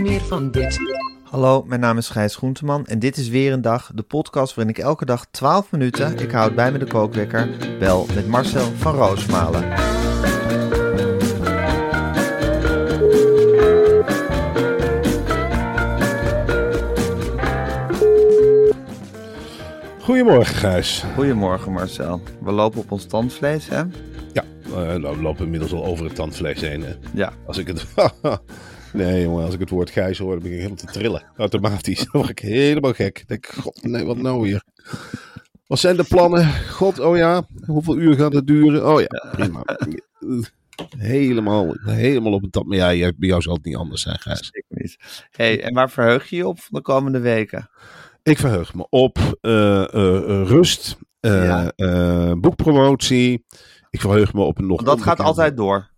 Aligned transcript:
Meer 0.00 0.20
van 0.20 0.50
dit. 0.50 0.78
Hallo, 1.22 1.64
mijn 1.66 1.80
naam 1.80 1.98
is 1.98 2.08
Gijs 2.08 2.36
Groenteman 2.36 2.86
en 2.86 2.98
dit 2.98 3.16
is 3.16 3.28
weer 3.28 3.52
een 3.52 3.60
dag, 3.60 3.90
de 3.94 4.02
podcast 4.02 4.54
waarin 4.54 4.74
ik 4.74 4.82
elke 4.82 5.04
dag 5.04 5.26
12 5.30 5.70
minuten, 5.70 6.18
ik 6.18 6.30
houd 6.30 6.54
bij 6.54 6.72
me 6.72 6.78
de 6.78 6.86
kookwekker, 6.86 7.48
bel 7.78 8.06
met 8.14 8.28
Marcel 8.28 8.72
van 8.76 8.94
Roosmalen. 8.94 9.64
Goedemorgen, 20.00 20.54
Gijs. 20.54 21.04
Goedemorgen 21.14 21.72
Marcel. 21.72 22.20
We 22.40 22.52
lopen 22.52 22.80
op 22.80 22.92
ons 22.92 23.06
tandvlees, 23.06 23.68
hè? 23.68 23.82
Ja, 24.32 24.44
eh, 24.64 24.72
nou, 24.72 25.16
we 25.16 25.22
lopen 25.22 25.44
inmiddels 25.44 25.72
al 25.72 25.84
over 25.84 26.04
het 26.04 26.14
tandvlees 26.14 26.60
heen. 26.60 26.82
Hè. 26.82 26.94
Ja. 27.14 27.32
Als 27.46 27.58
ik 27.58 27.66
het... 27.66 27.86
nee, 28.92 29.22
jongen, 29.22 29.44
als 29.44 29.54
ik 29.54 29.60
het 29.60 29.70
woord 29.70 29.90
Gijs 29.90 30.18
hoor, 30.18 30.32
dan 30.32 30.42
ben 30.42 30.50
ik 30.50 30.56
helemaal 30.56 30.76
te 30.76 30.86
trillen. 30.86 31.22
Automatisch. 31.36 31.98
Dan 32.12 32.20
word 32.20 32.28
ik 32.28 32.38
helemaal 32.38 32.92
gek. 32.92 33.14
Dan 33.14 33.24
denk 33.26 33.46
ik, 33.46 33.52
god, 33.52 33.82
nee, 33.82 34.04
wat 34.04 34.16
nou 34.16 34.46
hier? 34.46 34.62
Wat 35.66 35.78
zijn 35.78 35.96
de 35.96 36.04
plannen? 36.04 36.52
God, 36.70 36.98
oh 36.98 37.16
ja, 37.16 37.42
hoeveel 37.66 37.96
uur 37.96 38.14
gaat 38.14 38.32
het 38.32 38.46
duren? 38.46 38.92
Oh 38.92 39.00
ja, 39.00 39.28
prima. 39.32 39.62
Helemaal, 40.98 41.74
helemaal 41.80 42.32
op 42.32 42.42
het 42.42 42.52
tand. 42.52 42.66
Maar 42.66 42.94
ja, 42.94 43.12
bij 43.16 43.28
jou 43.28 43.42
zal 43.42 43.54
het 43.54 43.64
niet 43.64 43.76
anders 43.76 44.02
zijn, 44.02 44.18
Gijs. 44.18 44.50
Ik 44.52 44.64
niet. 44.68 44.96
hey, 45.30 45.62
en 45.62 45.74
waar 45.74 45.90
verheug 45.90 46.30
je 46.30 46.36
je 46.36 46.46
op 46.46 46.60
van 46.60 46.78
de 46.78 46.82
komende 46.82 47.18
weken? 47.20 47.70
Ik 48.22 48.38
verheug 48.38 48.74
me 48.74 48.86
op 48.88 49.18
eh, 49.40 49.94
eh, 49.94 50.16
eh, 50.16 50.48
rust, 50.48 50.96
Ja. 51.20 51.72
boekpromotie. 52.34 53.44
Ik 53.90 54.00
verheug 54.00 54.32
me 54.32 54.42
op 54.42 54.58
een 54.58 54.66
nog 54.66 54.82
Want 54.82 54.98
dat 54.98 55.06
gaat 55.06 55.20
altijd 55.20 55.56
door. 55.56 55.88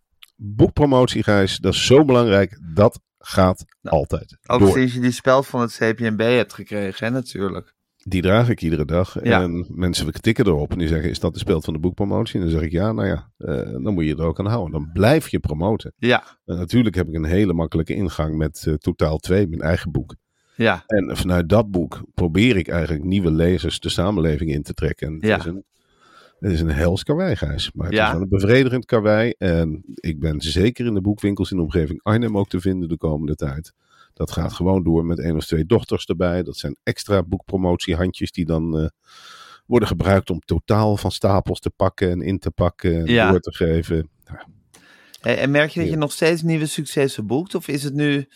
Boekpromotie, 0.45 1.23
Gijs, 1.23 1.57
dat 1.57 1.73
is 1.75 1.87
zo 1.87 2.05
belangrijk. 2.05 2.59
Dat 2.75 3.01
gaat 3.19 3.65
Nou, 3.83 3.97
altijd 3.97 4.37
Ook 4.47 4.61
door. 4.61 4.73
sinds 4.73 4.95
je 4.95 5.01
die 5.01 5.11
speld 5.11 5.47
van 5.47 5.61
het 5.61 5.77
CPNB 5.81 6.21
hebt 6.21 6.53
gekregen, 6.53 7.07
hè, 7.07 7.13
natuurlijk. 7.13 7.75
Die 8.05 8.23
draag 8.23 8.49
ik 8.49 8.63
iedere 8.63 8.85
dag. 8.85 9.25
Ja. 9.25 9.43
En 9.43 9.67
mensen 9.69 10.13
tikken 10.21 10.47
erop 10.47 10.73
en 10.73 10.79
die 10.79 10.89
zeggen, 10.89 11.11
is 11.11 11.21
dat 11.21 11.33
de 11.33 11.39
speld 11.39 11.65
van 11.65 11.73
de 11.73 11.79
boekpromotie? 11.81 12.35
En 12.35 12.41
dan 12.41 12.51
zeg 12.51 12.61
ik, 12.63 12.73
ja, 12.73 12.93
nou 12.93 13.09
ja, 13.09 13.31
eh, 13.37 13.57
dan 13.83 13.95
moet 13.95 14.05
je 14.05 14.17
er 14.17 14.25
ook 14.25 14.39
aan 14.39 14.47
houden. 14.47 14.73
Dan 14.73 14.91
blijf 14.93 15.29
je 15.29 15.39
promoten. 15.39 15.93
Ja, 15.97 16.25
En 16.45 16.57
natuurlijk 16.57 16.95
heb 16.95 17.09
ik 17.09 17.15
een 17.15 17.25
hele 17.25 17.53
makkelijke 17.53 17.95
ingang 17.95 18.37
met 18.37 18.65
eh, 18.67 18.75
Totaal 18.75 19.19
2, 19.19 19.49
mijn 19.49 19.61
eigen 19.61 19.91
boek. 19.91 20.15
ja, 20.57 20.83
En 20.87 21.17
vanuit 21.17 21.49
dat 21.49 21.71
boek 21.71 22.03
probeer 22.15 22.57
ik 22.57 22.69
eigenlijk 22.69 23.05
nieuwe 23.05 23.31
lezers 23.31 23.81
de 23.81 23.89
samenleving 23.89 24.51
in 24.51 24.63
te 24.63 24.75
trekken. 24.75 25.07
En 25.07 25.15
het, 25.15 25.23
Ja. 25.25 25.39
is, 25.39 25.45
een, 25.45 25.65
het 26.43 26.53
is 26.53 26.61
een 26.61 26.71
hels 26.71 27.03
karwei, 27.03 27.37
Gijs. 27.37 27.73
Maar 27.73 27.87
het 27.87 27.95
Ja. 27.95 28.07
is 28.07 28.13
wel 28.13 28.23
een 28.23 28.29
bevredigend 28.29 28.85
karwei. 28.85 29.35
En 29.39 29.83
ik 29.95 30.21
ben 30.21 30.41
zeker 30.41 30.87
in 30.87 30.95
de 30.95 31.01
boekwinkels 31.01 31.51
in 31.51 31.57
de 31.57 31.63
omgeving 31.63 32.01
Arnhem 32.03 32.39
ook 32.39 32.49
te 32.49 32.61
vinden 32.61 32.89
de 32.89 32.97
komende 32.97 33.35
tijd. 33.35 33.73
Dat 34.15 34.31
gaat 34.31 34.53
gewoon 34.53 34.83
door 34.83 35.05
met 35.05 35.19
één 35.19 35.37
of 35.37 35.47
twee 35.47 35.67
dochters 35.67 36.05
erbij. 36.07 36.43
Dat 36.43 36.57
zijn 36.57 36.77
extra 36.83 37.23
boekpromotiehandjes 37.23 38.33
die 38.33 38.45
dan 38.45 38.79
eh, 38.79 38.87
worden 39.67 39.89
gebruikt 39.89 40.31
om 40.31 40.41
totaal 40.41 40.97
van 40.97 41.11
stapels 41.11 41.61
te 41.61 41.71
pakken 41.71 42.11
en 42.11 42.21
in 42.23 42.39
te 42.39 42.51
pakken 42.51 42.97
en 43.01 43.07
Ja. 43.07 43.31
door 43.31 43.41
te 43.41 43.53
geven. 43.55 44.09
Hey, 45.21 45.39
en 45.39 45.51
merk 45.51 45.71
je 45.71 45.79
dat 45.79 45.89
je 45.89 45.95
Ja. 45.95 46.01
nog 46.01 46.13
steeds 46.13 46.43
nieuwe 46.43 46.67
successen 46.67 47.27
boekt? 47.27 47.55
Of 47.55 47.69
is 47.69 47.83
het 47.83 47.95
nu, 47.95 48.29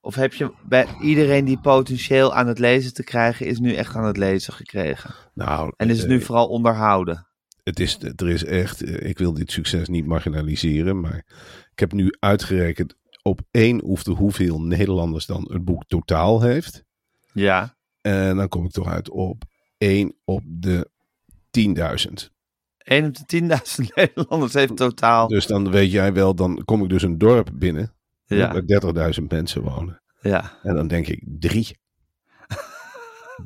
of 0.00 0.14
heb 0.14 0.32
je 0.34 0.52
bij 0.68 0.86
iedereen 1.00 1.44
die 1.44 1.58
potentieel 1.60 2.34
aan 2.34 2.46
het 2.46 2.58
lezen 2.58 2.94
te 2.94 3.04
krijgen, 3.04 3.46
is 3.46 3.58
nu 3.58 3.74
echt 3.74 3.94
aan 3.94 4.04
het 4.06 4.16
lezen 4.16 4.52
gekregen? 4.52 5.14
Nou, 5.34 5.72
En 5.76 5.90
is 5.90 5.98
het 5.98 6.08
nu 6.08 6.18
eh, 6.18 6.24
vooral 6.24 6.48
onderhouden? 6.48 7.26
Het 7.62 7.80
is, 7.80 7.98
er 8.16 8.28
is 8.28 8.44
echt, 8.44 8.82
eh, 8.82 9.08
ik 9.08 9.18
wil 9.18 9.32
dit 9.32 9.52
succes 9.52 9.88
niet 9.88 10.06
marginaliseren, 10.06 11.00
maar 11.00 11.24
ik 11.72 11.78
heb 11.78 11.92
nu 11.92 12.14
uitgerekend 12.18 12.94
op 13.22 13.40
één 13.50 13.84
oefte 13.84 14.10
hoeveel 14.10 14.62
Nederlanders 14.62 15.26
dan 15.26 15.48
het 15.52 15.64
boek 15.64 15.84
totaal 15.86 16.40
heeft. 16.42 16.84
Ja, 17.32 17.76
En 18.00 18.36
dan 18.36 18.48
kom 18.48 18.64
ik 18.64 18.70
toch 18.70 18.86
uit 18.88 19.10
op 19.10 19.44
één 19.78 20.14
op 20.24 20.42
de 20.46 20.90
10.000. 21.50 22.30
1 22.78 23.04
op 23.04 23.28
de 23.28 23.40
10.000 23.40 23.88
Nederlanders 23.94 24.52
heeft 24.52 24.76
totaal. 24.76 25.28
Dus 25.28 25.46
dan 25.46 25.70
weet 25.70 25.90
jij 25.90 26.12
wel, 26.12 26.34
dan 26.34 26.64
kom 26.64 26.82
ik 26.82 26.88
dus 26.88 27.02
een 27.02 27.18
dorp 27.18 27.50
binnen 27.54 27.94
Ja, 28.24 28.52
waar 28.52 29.12
30.000 29.14 29.22
mensen 29.28 29.62
wonen. 29.62 30.02
ja, 30.20 30.58
En 30.62 30.74
dan 30.74 30.88
denk 30.88 31.06
ik 31.06 31.22
drie. 31.26 31.76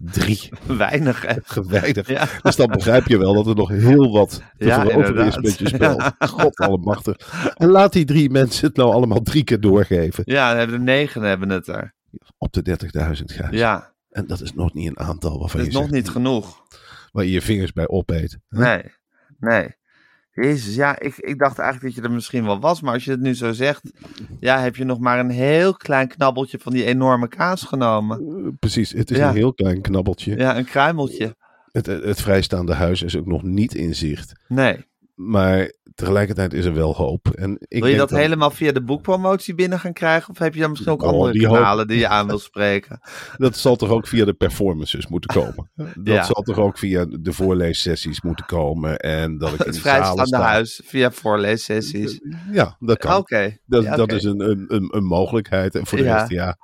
Drie. 0.00 0.48
weinig 0.66 1.22
hè? 1.26 1.34
Geweinig. 1.42 2.08
Ja, 2.08 2.28
Dus 2.42 2.56
dan 2.56 2.66
begrijp 2.70 3.06
je 3.06 3.18
wel 3.18 3.34
dat 3.34 3.46
er 3.46 3.54
nog 3.54 3.68
heel 3.68 4.12
wat 4.12 4.42
te 4.58 4.66
Ja, 4.66 4.80
veroveren 4.80 5.26
is 5.26 5.36
met 5.36 5.58
je 5.58 5.68
spel. 5.68 5.98
Ja. 5.98 6.14
God 6.18 6.56
allemachtig. 6.56 7.16
En 7.56 7.68
laat 7.70 7.92
die 7.92 8.04
drie 8.04 8.30
mensen 8.30 8.66
het 8.66 8.76
nou 8.76 8.92
allemaal 8.92 9.22
drie 9.22 9.44
keer 9.44 9.60
doorgeven. 9.60 10.22
ja 10.26 10.48
dan 10.48 10.58
hebben 10.58 10.78
de 10.78 10.84
negen 10.84 11.22
hebben 11.22 11.48
het 11.48 11.66
er. 11.68 11.94
Op 12.38 12.52
de 12.52 12.78
30.000 13.16 13.24
Gijs. 13.24 13.50
Ja, 13.50 13.92
En 14.10 14.26
dat 14.26 14.40
is 14.40 14.52
nog 14.54 14.74
niet 14.74 14.88
een 14.88 14.98
aantal 14.98 15.38
waarvan 15.38 15.60
dat 15.60 15.60
je 15.60 15.66
is 15.66 15.72
nog 15.74 15.82
zegt, 15.82 15.94
niet 15.94 16.08
genoeg. 16.08 16.56
waar 17.12 17.24
je 17.24 17.30
je 17.30 17.42
vingers 17.42 17.72
bij 17.72 17.88
opeet. 17.88 18.38
Hè? 18.48 18.58
Nee, 18.58 18.82
nee. 19.38 19.68
Jezus, 20.44 20.74
ja, 20.74 20.98
ik, 21.00 21.16
ik 21.16 21.38
dacht 21.38 21.58
eigenlijk 21.58 21.94
dat 21.94 22.04
je 22.04 22.08
er 22.10 22.14
misschien 22.14 22.44
wel 22.44 22.60
was, 22.60 22.80
maar 22.80 22.92
als 22.92 23.04
je 23.04 23.10
het 23.10 23.20
nu 23.20 23.34
zo 23.34 23.52
zegt, 23.52 23.90
ja, 24.40 24.60
heb 24.60 24.76
je 24.76 24.84
nog 24.84 24.98
maar 24.98 25.18
een 25.18 25.30
heel 25.30 25.74
klein 25.74 26.08
knabbeltje 26.08 26.58
van 26.58 26.72
die 26.72 26.84
enorme 26.84 27.28
kaas 27.28 27.62
genomen. 27.62 28.18
Eh, 28.20 28.52
Precies, 28.58 28.92
het 28.92 29.10
is 29.10 29.16
Ja. 29.16 29.28
een 29.28 29.34
heel 29.34 29.54
klein 29.54 29.80
knabbeltje. 29.80 30.36
Ja, 30.36 30.56
een 30.56 30.64
kruimeltje. 30.64 31.36
Het, 31.72 31.86
het 31.86 32.20
vrijstaande 32.20 32.74
huis 32.74 33.02
is 33.02 33.16
ook 33.16 33.26
nog 33.26 33.42
niet 33.42 33.74
in 33.74 33.94
zicht. 33.94 34.32
Nee. 34.48 34.84
Maar 35.16 35.72
tegelijkertijd 35.94 36.52
is 36.52 36.64
er 36.64 36.74
wel 36.74 36.94
hoop. 36.94 37.28
En 37.28 37.56
ik 37.68 37.82
Wil 37.82 37.90
je 37.92 37.96
dat 37.96 38.10
helemaal 38.10 38.50
via 38.50 38.72
de 38.72 38.82
boekpromotie 38.82 39.54
binnen 39.54 39.80
gaan 39.80 39.92
krijgen? 39.92 40.30
Of 40.30 40.38
heb 40.38 40.54
je 40.54 40.60
dan 40.60 40.70
misschien 40.70 40.92
ook 40.92 41.02
Oh, 41.02 41.08
andere 41.08 41.32
die 41.32 41.46
hoop- 41.46 41.56
kanalen 41.56 41.86
die 41.88 41.98
je 41.98 42.08
aan 42.08 42.26
wil 42.26 42.38
spreken? 42.38 43.00
Dat 43.36 43.56
zal 43.56 43.76
toch 43.76 43.90
ook 43.90 44.06
via 44.06 44.24
de 44.24 44.32
performances 44.34 45.06
moeten 45.06 45.34
komen. 45.34 45.70
Dat 45.76 46.14
Ja. 46.14 46.22
zal 46.24 46.42
toch 46.42 46.58
ook 46.58 46.78
via 46.78 47.06
de 47.20 47.32
voorleessessies 47.32 48.20
moeten 48.22 48.46
komen. 48.46 48.96
En 48.98 49.38
dat 49.38 49.52
ik 49.52 49.60
in 49.64 49.66
Het 49.66 49.78
vrijstaande 49.78 50.26
sta. 50.26 50.40
huis 50.42 50.80
via 50.84 51.10
voorleessessies. 51.10 52.20
Ja, 52.52 52.76
dat 52.78 52.98
kan. 52.98 53.16
Oké. 53.16 53.56
Dat, 53.66 53.82
Ja, 53.84 53.96
dat 53.96 54.12
is 54.12 54.24
een, 54.24 54.40
een, 54.50 54.64
een, 54.68 54.88
een 54.96 55.04
mogelijkheid. 55.04 55.74
En 55.74 55.86
voor 55.86 55.98
de 55.98 56.04
Ja. 56.04 56.16
rest, 56.18 56.30
ja, 56.30 56.56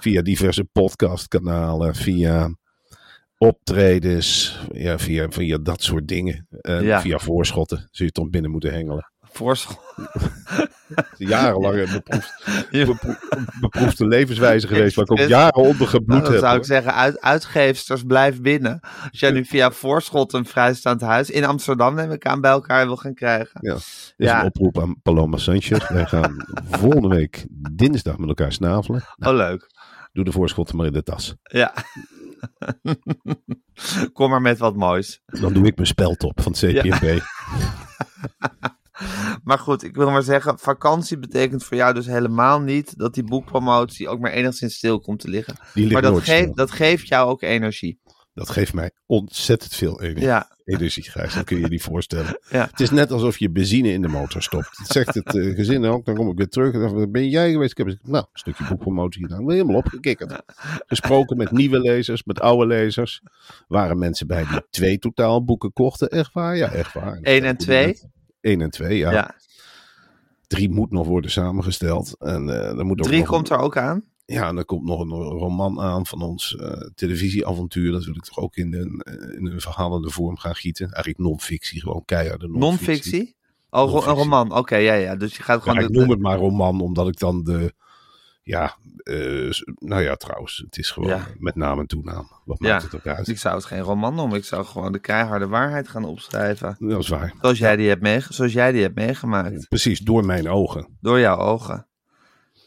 via 0.00 0.22
diverse 0.22 0.64
podcastkanalen, 0.72 1.94
via 1.94 2.50
optredens, 3.48 4.58
ja, 4.72 4.98
via, 4.98 5.26
via 5.30 5.58
dat 5.62 5.82
soort 5.82 6.08
dingen. 6.08 6.46
En 6.60 6.84
Ja. 6.84 7.00
via 7.00 7.18
voorschotten 7.18 7.88
zul 7.90 8.06
je 8.06 8.12
toch 8.12 8.30
binnen 8.30 8.50
moeten 8.50 8.72
hengelen. 8.72 9.10
Voorschot. 9.20 9.78
Jarenlang 11.18 11.76
een 11.78 11.92
beproefd, 11.92 12.42
Ja. 12.70 12.84
bepro- 12.86 13.14
beproefde 13.60 14.06
levenswijze 14.06 14.66
geweest, 14.66 14.94
waar 14.96 15.04
ik 15.04 15.10
ook 15.10 15.18
jaren 15.18 15.54
onder 15.62 15.86
gebloed 15.88 16.08
Nou, 16.08 16.22
dan 16.22 16.32
heb. 16.32 16.40
zou 16.40 16.52
ik 16.52 16.56
hoor. 16.56 16.66
zeggen, 16.66 16.94
uit, 16.94 17.20
uitgeefsters 17.20 18.02
blijf 18.02 18.40
binnen. 18.40 18.80
Als 19.10 19.20
jij 19.20 19.30
nu 19.30 19.44
via 19.44 19.70
Voorschot 19.70 20.32
een 20.32 20.44
vrijstaand 20.46 21.00
huis 21.00 21.30
in 21.30 21.44
Amsterdam 21.44 21.94
neem 21.94 22.10
ik 22.10 22.26
aan 22.26 22.40
bij 22.40 22.50
elkaar 22.50 22.86
wil 22.86 22.96
gaan 22.96 23.14
krijgen. 23.14 23.58
Ja. 23.60 23.74
Is 23.74 24.14
Ja. 24.16 24.40
een 24.40 24.46
oproep 24.46 24.80
aan 24.80 24.96
Paloma 25.02 25.36
Sanchez. 25.36 25.88
Wij 25.88 26.06
gaan 26.06 26.36
volgende 26.80 27.08
week 27.08 27.46
dinsdag 27.72 28.18
met 28.18 28.28
elkaar 28.28 28.52
snavelen. 28.52 29.02
Oh, 29.18 29.34
leuk. 29.34 29.66
Doe 30.12 30.24
de 30.24 30.32
voorschotten 30.32 30.76
maar 30.76 30.86
in 30.86 30.92
de 30.92 31.02
tas. 31.02 31.34
Ja. 31.42 31.72
Kom 34.12 34.30
maar 34.30 34.40
met 34.40 34.58
wat 34.58 34.76
moois. 34.76 35.22
Dan 35.26 35.52
doe 35.52 35.66
ik 35.66 35.74
mijn 35.76 35.86
speld 35.86 36.22
op 36.22 36.40
van 36.42 36.52
het 36.52 36.60
CPNB. 36.60 37.18
Maar 39.44 39.58
goed, 39.58 39.82
ik 39.82 39.94
wil 39.96 40.10
maar 40.10 40.22
zeggen, 40.22 40.58
vakantie 40.58 41.18
betekent 41.18 41.64
voor 41.64 41.76
jou 41.76 41.94
dus 41.94 42.06
helemaal 42.06 42.60
niet 42.60 42.98
dat 42.98 43.14
die 43.14 43.24
boekpromotie 43.24 44.08
ook 44.08 44.20
maar 44.20 44.30
enigszins 44.30 44.74
stil 44.74 45.00
komt 45.00 45.20
te 45.20 45.28
liggen. 45.28 45.54
Die 45.74 45.82
ligt 45.82 45.92
Maar 45.92 46.02
dat 46.02 46.12
nooit 46.12 46.24
geeft, 46.24 46.42
stil. 46.42 46.54
dat 46.54 46.70
geeft 46.70 47.08
jou 47.08 47.30
ook 47.30 47.42
energie. 47.42 48.00
Dat 48.34 48.50
geeft 48.50 48.72
mij 48.72 48.90
ontzettend 49.06 49.74
veel 49.74 50.02
energie. 50.02 50.24
Ja, 50.24 50.52
Energie, 50.64 51.10
Gijs, 51.10 51.34
dat 51.34 51.44
kun 51.44 51.56
je 51.56 51.62
je 51.62 51.68
niet 51.68 51.82
voorstellen. 51.82 52.40
Ja. 52.50 52.66
Het 52.70 52.80
is 52.80 52.90
net 52.90 53.10
alsof 53.10 53.38
je 53.38 53.50
benzine 53.50 53.92
in 53.92 54.02
de 54.02 54.08
motor 54.08 54.42
stopt. 54.42 54.78
Dat 54.78 54.86
zegt 54.86 55.14
het 55.14 55.36
eh, 55.36 55.54
gezin 55.54 55.84
ook. 55.84 56.04
Dan 56.04 56.14
kom 56.14 56.28
ik 56.28 56.36
weer 56.36 56.48
terug. 56.48 56.74
En 56.74 56.80
dan 56.80 57.10
ben 57.10 57.28
jij 57.28 57.50
geweest? 57.50 57.78
Ik 57.78 57.86
heb 57.86 57.96
nou, 58.02 58.24
een 58.32 58.38
stukje 58.38 58.64
boekpromotie 58.68 59.22
gedaan. 59.22 59.44
Ben 59.44 59.54
helemaal 59.54 59.76
opgekikkerd. 59.76 60.42
Gesproken 60.86 61.36
met 61.36 61.50
nieuwe 61.50 61.80
lezers, 61.80 62.24
met 62.24 62.40
oude 62.40 62.66
lezers. 62.66 63.22
Waren 63.68 63.98
mensen 63.98 64.26
bij 64.26 64.44
die 64.50 64.62
twee 64.70 64.98
totaal 64.98 65.44
boeken 65.44 65.72
kochten. 65.72 66.08
Echt 66.08 66.32
waar? 66.32 66.56
Ja, 66.56 66.72
echt 66.72 66.92
waar. 66.92 67.18
Eén 67.22 67.44
en 67.44 67.56
twee? 67.56 68.00
Eén 68.40 68.60
en 68.60 68.70
twee, 68.70 68.98
ja. 68.98 69.10
ja. 69.10 69.34
Drie 70.46 70.70
moet 70.70 70.90
nog 70.90 71.06
worden 71.06 71.30
samengesteld. 71.30 72.16
En 72.18 72.48
eh 72.48 72.78
er 72.78 72.86
moet 72.86 72.98
ook 72.98 73.06
Drie 73.06 73.18
nog 73.18 73.28
komt 73.28 73.50
er 73.50 73.58
ook 73.58 73.76
aan. 73.76 74.04
Ja, 74.24 74.48
en 74.48 74.56
er 74.56 74.64
komt 74.64 74.84
nog 74.84 75.00
een 75.00 75.10
roman 75.38 75.80
aan 75.80 76.06
van 76.06 76.22
ons 76.22 76.56
eh, 76.56 76.72
televisieavontuur. 76.94 77.92
Dat 77.92 78.04
wil 78.04 78.14
ik 78.16 78.22
toch 78.24 78.38
ook 78.38 78.56
in 78.56 78.74
een, 78.74 79.00
eh, 79.00 79.36
in 79.38 79.46
een 79.46 79.60
verhalende 79.60 80.10
vorm 80.10 80.36
gaan 80.38 80.54
gieten. 80.54 80.84
Eigenlijk 80.86 81.18
non-fictie, 81.18 81.80
gewoon 81.80 82.04
keiharde 82.04 82.48
non-fictie. 82.48 83.12
Non-fictie? 83.12 83.36
Oh, 83.70 84.06
een 84.06 84.14
roman. 84.14 84.56
Oké, 84.56 84.76
ja, 84.76 84.94
ja. 84.94 85.16
Dus 85.16 85.36
je 85.36 85.42
gaat 85.42 85.64
Ja, 85.64 85.70
gewoon... 85.72 85.84
ik 85.88 85.94
noem 85.96 86.10
het 86.10 86.20
maar 86.20 86.38
roman, 86.38 86.80
omdat 86.80 87.08
ik 87.08 87.18
dan 87.18 87.42
de... 87.44 87.74
Ja, 88.44 88.76
eh, 89.02 89.50
nou 89.78 90.02
ja, 90.02 90.14
trouwens, 90.16 90.62
het 90.64 90.78
is 90.78 90.90
gewoon 90.90 91.08
Ja. 91.08 91.26
met 91.38 91.54
naam 91.54 91.78
en 91.78 91.86
toenaam. 91.86 92.30
Wat 92.44 92.56
Ja. 92.60 92.68
maakt 92.68 92.82
het 92.82 92.94
ook 92.94 93.06
uit? 93.06 93.28
Ik 93.28 93.38
zou 93.38 93.54
het 93.54 93.64
geen 93.64 93.80
roman 93.80 94.14
noemen. 94.14 94.38
Ik 94.38 94.44
zou 94.44 94.64
gewoon 94.64 94.92
de 94.92 94.98
keiharde 94.98 95.46
waarheid 95.46 95.88
gaan 95.88 96.04
opschrijven. 96.04 96.76
Dat 96.78 97.00
is 97.02 97.08
waar. 97.08 97.34
Zoals 97.40 97.58
jij 97.58 97.76
die 97.76 97.88
hebt, 97.88 98.02
meege- 98.02 98.32
zoals 98.32 98.52
jij 98.52 98.72
die 98.72 98.82
hebt 98.82 98.94
meegemaakt. 98.94 99.68
Precies, 99.68 99.98
door 100.00 100.24
mijn 100.24 100.48
ogen. 100.48 100.96
Door 101.00 101.18
jouw 101.20 101.38
ogen. 101.38 101.86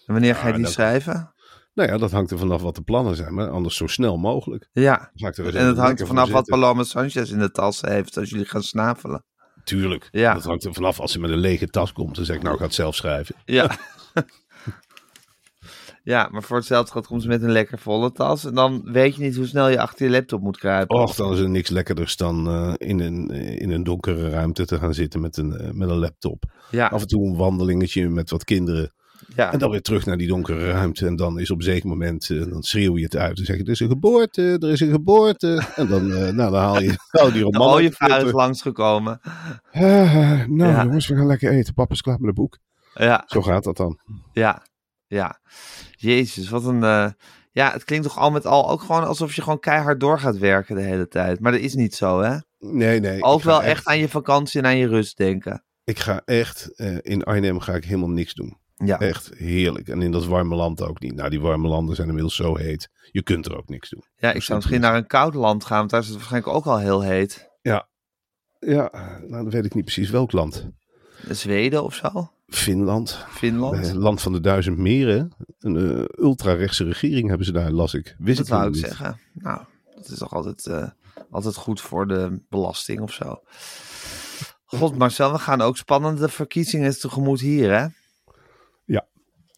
En 0.05 0.13
wanneer 0.13 0.35
ga 0.35 0.47
je 0.47 0.53
die 0.53 0.63
dat- 0.63 0.71
schrijven? 0.71 1.33
Nou 1.75 1.89
ja, 1.89 1.97
dat 1.97 2.11
hangt 2.11 2.31
er 2.31 2.37
vanaf 2.37 2.61
wat 2.61 2.75
de 2.75 2.81
plannen 2.81 3.15
zijn, 3.15 3.33
maar 3.33 3.49
anders 3.49 3.75
zo 3.75 3.87
snel 3.87 4.17
mogelijk. 4.17 4.69
Ja. 4.71 5.11
Er 5.15 5.55
En 5.55 5.67
het 5.67 5.77
hangt 5.77 5.99
er 5.99 6.07
vanaf 6.07 6.31
wat. 6.31 6.45
Paloma 6.45 6.83
Sanchez 6.83 7.31
in 7.31 7.39
de 7.39 7.51
tas 7.51 7.81
heeft 7.81 8.17
als 8.17 8.29
jullie 8.29 8.45
gaan 8.45 8.63
snavelen. 8.63 9.23
Tuurlijk. 9.63 10.07
Ja. 10.11 10.33
Dat 10.33 10.43
hangt 10.43 10.63
er 10.63 10.73
vanaf 10.73 10.99
als 10.99 11.11
ze 11.11 11.19
met 11.19 11.29
een 11.29 11.37
lege 11.37 11.67
tas 11.67 11.93
komt. 11.93 12.15
Dan 12.15 12.25
zeg 12.25 12.35
ik, 12.35 12.41
nou, 12.41 12.53
ik 12.53 12.59
ga 12.59 12.65
het 12.65 12.75
zelf 12.75 12.95
schrijven. 12.95 13.35
Ja. 13.45 13.77
ja, 16.03 16.27
maar 16.31 16.43
voor 16.43 16.57
hetzelfde 16.57 16.91
geld 16.91 17.07
komt 17.07 17.21
ze 17.21 17.27
met 17.27 17.41
een 17.41 17.51
lekker 17.51 17.79
volle 17.79 18.11
tas. 18.11 18.45
En 18.45 18.53
dan 18.53 18.81
weet 18.91 19.15
je 19.15 19.21
niet 19.21 19.35
hoe 19.35 19.45
snel 19.45 19.69
je 19.69 19.79
achter 19.79 20.05
je 20.05 20.11
laptop 20.11 20.41
moet 20.41 20.57
kruipen. 20.57 20.97
Och, 20.97 21.15
dan 21.15 21.33
is 21.33 21.39
er 21.39 21.49
niks 21.49 21.69
lekkerders 21.69 22.17
dan 22.17 22.47
eh, 22.47 22.73
in, 22.77 22.99
een, 22.99 23.29
in 23.59 23.71
een 23.71 23.83
donkere 23.83 24.29
ruimte 24.29 24.65
te 24.65 24.77
gaan 24.77 24.93
zitten 24.93 25.21
met 25.21 25.37
een, 25.37 25.57
eh, 25.57 25.71
met 25.71 25.89
een 25.89 25.99
laptop. 25.99 26.43
ja, 26.71 26.87
Af 26.87 27.01
en 27.01 27.07
toe 27.07 27.27
een 27.27 27.35
wandelingetje 27.35 28.09
met 28.09 28.29
wat 28.29 28.43
kinderen. 28.43 28.93
Ja. 29.35 29.51
En 29.53 29.59
dan 29.59 29.69
weer 29.71 29.81
terug 29.81 30.05
naar 30.05 30.17
die 30.17 30.27
donkere 30.27 30.71
ruimte. 30.71 31.05
En 31.07 31.15
dan 31.15 31.39
is 31.39 31.51
op 31.51 31.57
een 31.57 31.63
zeker 31.63 31.87
moment, 31.89 32.29
eh, 32.29 32.45
dan 32.49 32.63
schreeuw 32.63 32.97
je 32.97 33.03
het 33.03 33.15
uit. 33.15 33.35
Dan 33.35 33.45
zeg 33.45 33.57
je, 33.57 33.63
er 33.63 33.69
is 33.69 33.79
een 33.79 33.87
geboorte, 33.89 34.57
er 34.59 34.69
is 34.71 34.79
een 34.79 34.91
geboorte. 34.91 35.63
En 35.75 35.87
dan, 35.87 36.11
eh, 36.11 36.17
nou, 36.19 36.35
dan 36.51 36.53
haal 36.55 36.79
je, 36.81 36.89
je 37.11 37.29
die 37.33 37.41
roman 37.43 37.67
de 37.67 37.73
ooievaar 37.73 38.25
is 38.25 38.31
langsgekomen. 38.31 39.19
Ah, 39.71 39.81
nou 40.47 40.55
Ja. 40.71 40.83
jongens, 40.83 41.07
we 41.07 41.15
gaan 41.15 41.25
lekker 41.27 41.51
eten. 41.51 41.73
Papa 41.73 41.93
is 41.93 42.01
klaar 42.01 42.17
met 42.17 42.25
het 42.25 42.35
boek. 42.35 42.57
Ja, 42.93 43.23
Zo 43.27 43.41
gaat 43.41 43.63
dat 43.63 43.77
dan. 43.77 43.99
ja, 44.33 44.63
ja. 45.07 45.39
Jezus, 45.95 46.49
wat 46.49 46.65
een... 46.65 46.83
eh, 46.83 47.07
Ja, 47.51 47.71
het 47.71 47.83
klinkt 47.83 48.05
toch 48.07 48.17
al 48.17 48.31
met 48.31 48.45
al 48.45 48.69
ook 48.69 48.81
gewoon 48.81 49.03
alsof 49.03 49.35
je 49.35 49.41
gewoon 49.41 49.59
keihard 49.59 49.99
door 49.99 50.19
gaat 50.19 50.37
werken 50.37 50.75
de 50.75 50.81
hele 50.81 51.07
tijd. 51.07 51.39
Maar 51.39 51.51
dat 51.51 51.61
is 51.61 51.73
niet 51.73 51.95
zo, 51.95 52.21
hè? 52.21 52.37
Nee, 52.59 52.99
nee. 52.99 53.23
Ook 53.23 53.41
wel 53.43 53.63
echt 53.63 53.85
aan 53.85 53.99
je 53.99 54.09
vakantie 54.09 54.59
en 54.61 54.65
aan 54.67 54.77
je 54.77 54.87
rust 54.87 55.17
denken. 55.17 55.63
Ik 55.83 55.99
ga 55.99 56.21
echt, 56.25 56.67
in 57.01 57.23
Arnhem 57.23 57.59
ga 57.59 57.73
ik 57.73 57.83
helemaal 57.85 58.09
niks 58.09 58.33
doen. 58.33 58.57
Ja, 58.75 58.99
Echt 58.99 59.31
heerlijk. 59.37 59.87
En 59.87 60.01
in 60.01 60.11
dat 60.11 60.25
warme 60.25 60.55
land 60.55 60.81
ook 60.81 60.99
niet. 60.99 61.15
Nou, 61.15 61.29
die 61.29 61.41
warme 61.41 61.67
landen 61.67 61.95
zijn 61.95 62.07
inmiddels 62.07 62.35
zo 62.35 62.55
heet. 62.57 62.89
Je 63.11 63.23
kunt 63.23 63.45
er 63.45 63.57
ook 63.57 63.69
niks 63.69 63.89
doen. 63.89 64.03
ja 64.15 64.33
ik 64.33 64.41
zou 64.41 64.57
misschien 64.57 64.81
naar 64.81 64.95
een 64.95 65.07
koud 65.07 65.33
land 65.33 65.65
gaan, 65.65 65.77
want 65.77 65.89
daar 65.89 65.99
is 66.01 66.07
het 66.07 66.15
waarschijnlijk 66.15 66.55
ook 66.55 66.65
al 66.65 66.79
heel 66.79 67.01
heet. 67.01 67.53
Ja, 68.59 68.89
nou, 69.27 69.29
dan 69.29 69.49
weet 69.49 69.65
ik 69.65 69.73
niet 69.73 69.83
precies 69.83 70.09
welk 70.09 70.31
land. 70.31 70.69
Zweden 71.29 71.83
of 71.83 71.95
zo? 71.95 72.31
Finland. 72.47 73.25
Finland? 73.29 73.87
Eh, 73.87 73.93
land 73.93 74.21
van 74.21 74.33
de 74.33 74.39
duizend 74.39 74.77
meren. 74.77 75.35
Een 75.59 75.75
eh, 75.97 76.23
ultra-rechtse 76.23 76.83
regering 76.83 77.27
hebben 77.27 77.45
ze 77.45 77.51
daar, 77.51 77.71
las 77.71 77.93
ik. 77.93 78.15
Wist 78.17 78.37
Dat 78.37 78.47
ik 78.47 78.53
wou 78.53 78.67
ik 78.67 78.73
niet. 78.73 78.85
zeggen. 78.85 79.19
Nou, 79.33 79.59
dat 79.95 80.09
is 80.09 80.17
toch 80.17 80.33
altijd, 80.33 80.65
eh, 80.65 80.87
altijd 81.29 81.55
goed 81.55 81.81
voor 81.81 82.07
de 82.07 82.39
belasting 82.49 83.01
of 83.01 83.13
zo. 83.13 83.39
God, 84.65 84.97
Marcel, 84.97 85.31
we 85.31 85.39
gaan 85.39 85.61
ook 85.61 85.77
spannende 85.77 86.29
verkiezingen 86.29 86.99
tegemoet 86.99 87.39
hier, 87.39 87.79
hè? 87.79 87.85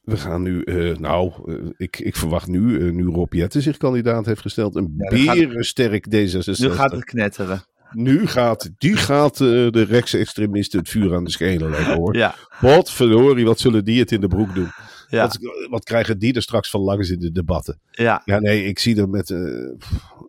We 0.07 0.18
gaan 0.18 0.42
nu, 0.42 0.62
eh, 0.62 0.98
nou, 0.98 1.31
eh, 1.45 1.56
ik, 1.77 2.00
ik 2.00 2.15
verwacht 2.15 2.48
nu, 2.48 2.80
eh, 2.88 2.94
nu 2.94 3.06
Rob 3.06 3.33
Jetten 3.33 3.62
zich 3.62 3.77
kandidaat 3.77 4.25
heeft 4.25 4.42
gesteld, 4.42 4.75
een 4.75 4.94
Ja, 4.98 5.33
berensterk 5.33 6.06
D66. 6.06 6.59
Nu 6.59 6.69
gaat 6.71 6.92
het 6.92 7.04
knetteren. 7.04 7.63
Nu 7.92 8.27
gaat, 8.27 8.69
die 8.77 8.95
gaat 8.95 9.38
de 9.38 9.86
rechtse 9.89 10.18
extremisten 10.18 10.80
het 10.80 10.89
vuur 10.89 11.15
aan 11.15 11.24
de 11.24 11.30
schenen 11.31 11.69
leggen 11.69 11.95
hoor. 11.95 12.15
Ja, 12.15 12.36
Wat 12.59 12.92
verdorie, 12.92 13.45
wat 13.45 13.59
zullen 13.59 13.86
die 13.86 14.00
het 14.00 14.12
in 14.12 14.21
de 14.21 14.27
broek 14.27 14.56
doen? 14.56 14.69
ja, 15.07 15.21
Wat, 15.21 15.38
wat 15.69 15.83
krijgen 15.83 16.19
die 16.19 16.33
er 16.33 16.42
straks 16.42 16.69
van 16.69 16.81
langs 16.81 17.10
in 17.10 17.19
de 17.19 17.31
debatten? 17.31 17.80
ja. 17.92 18.21
Ja, 18.25 18.39
nee, 18.39 18.63
ik 18.63 18.80
zie 18.80 18.98
er 18.98 19.10
met. 19.10 19.30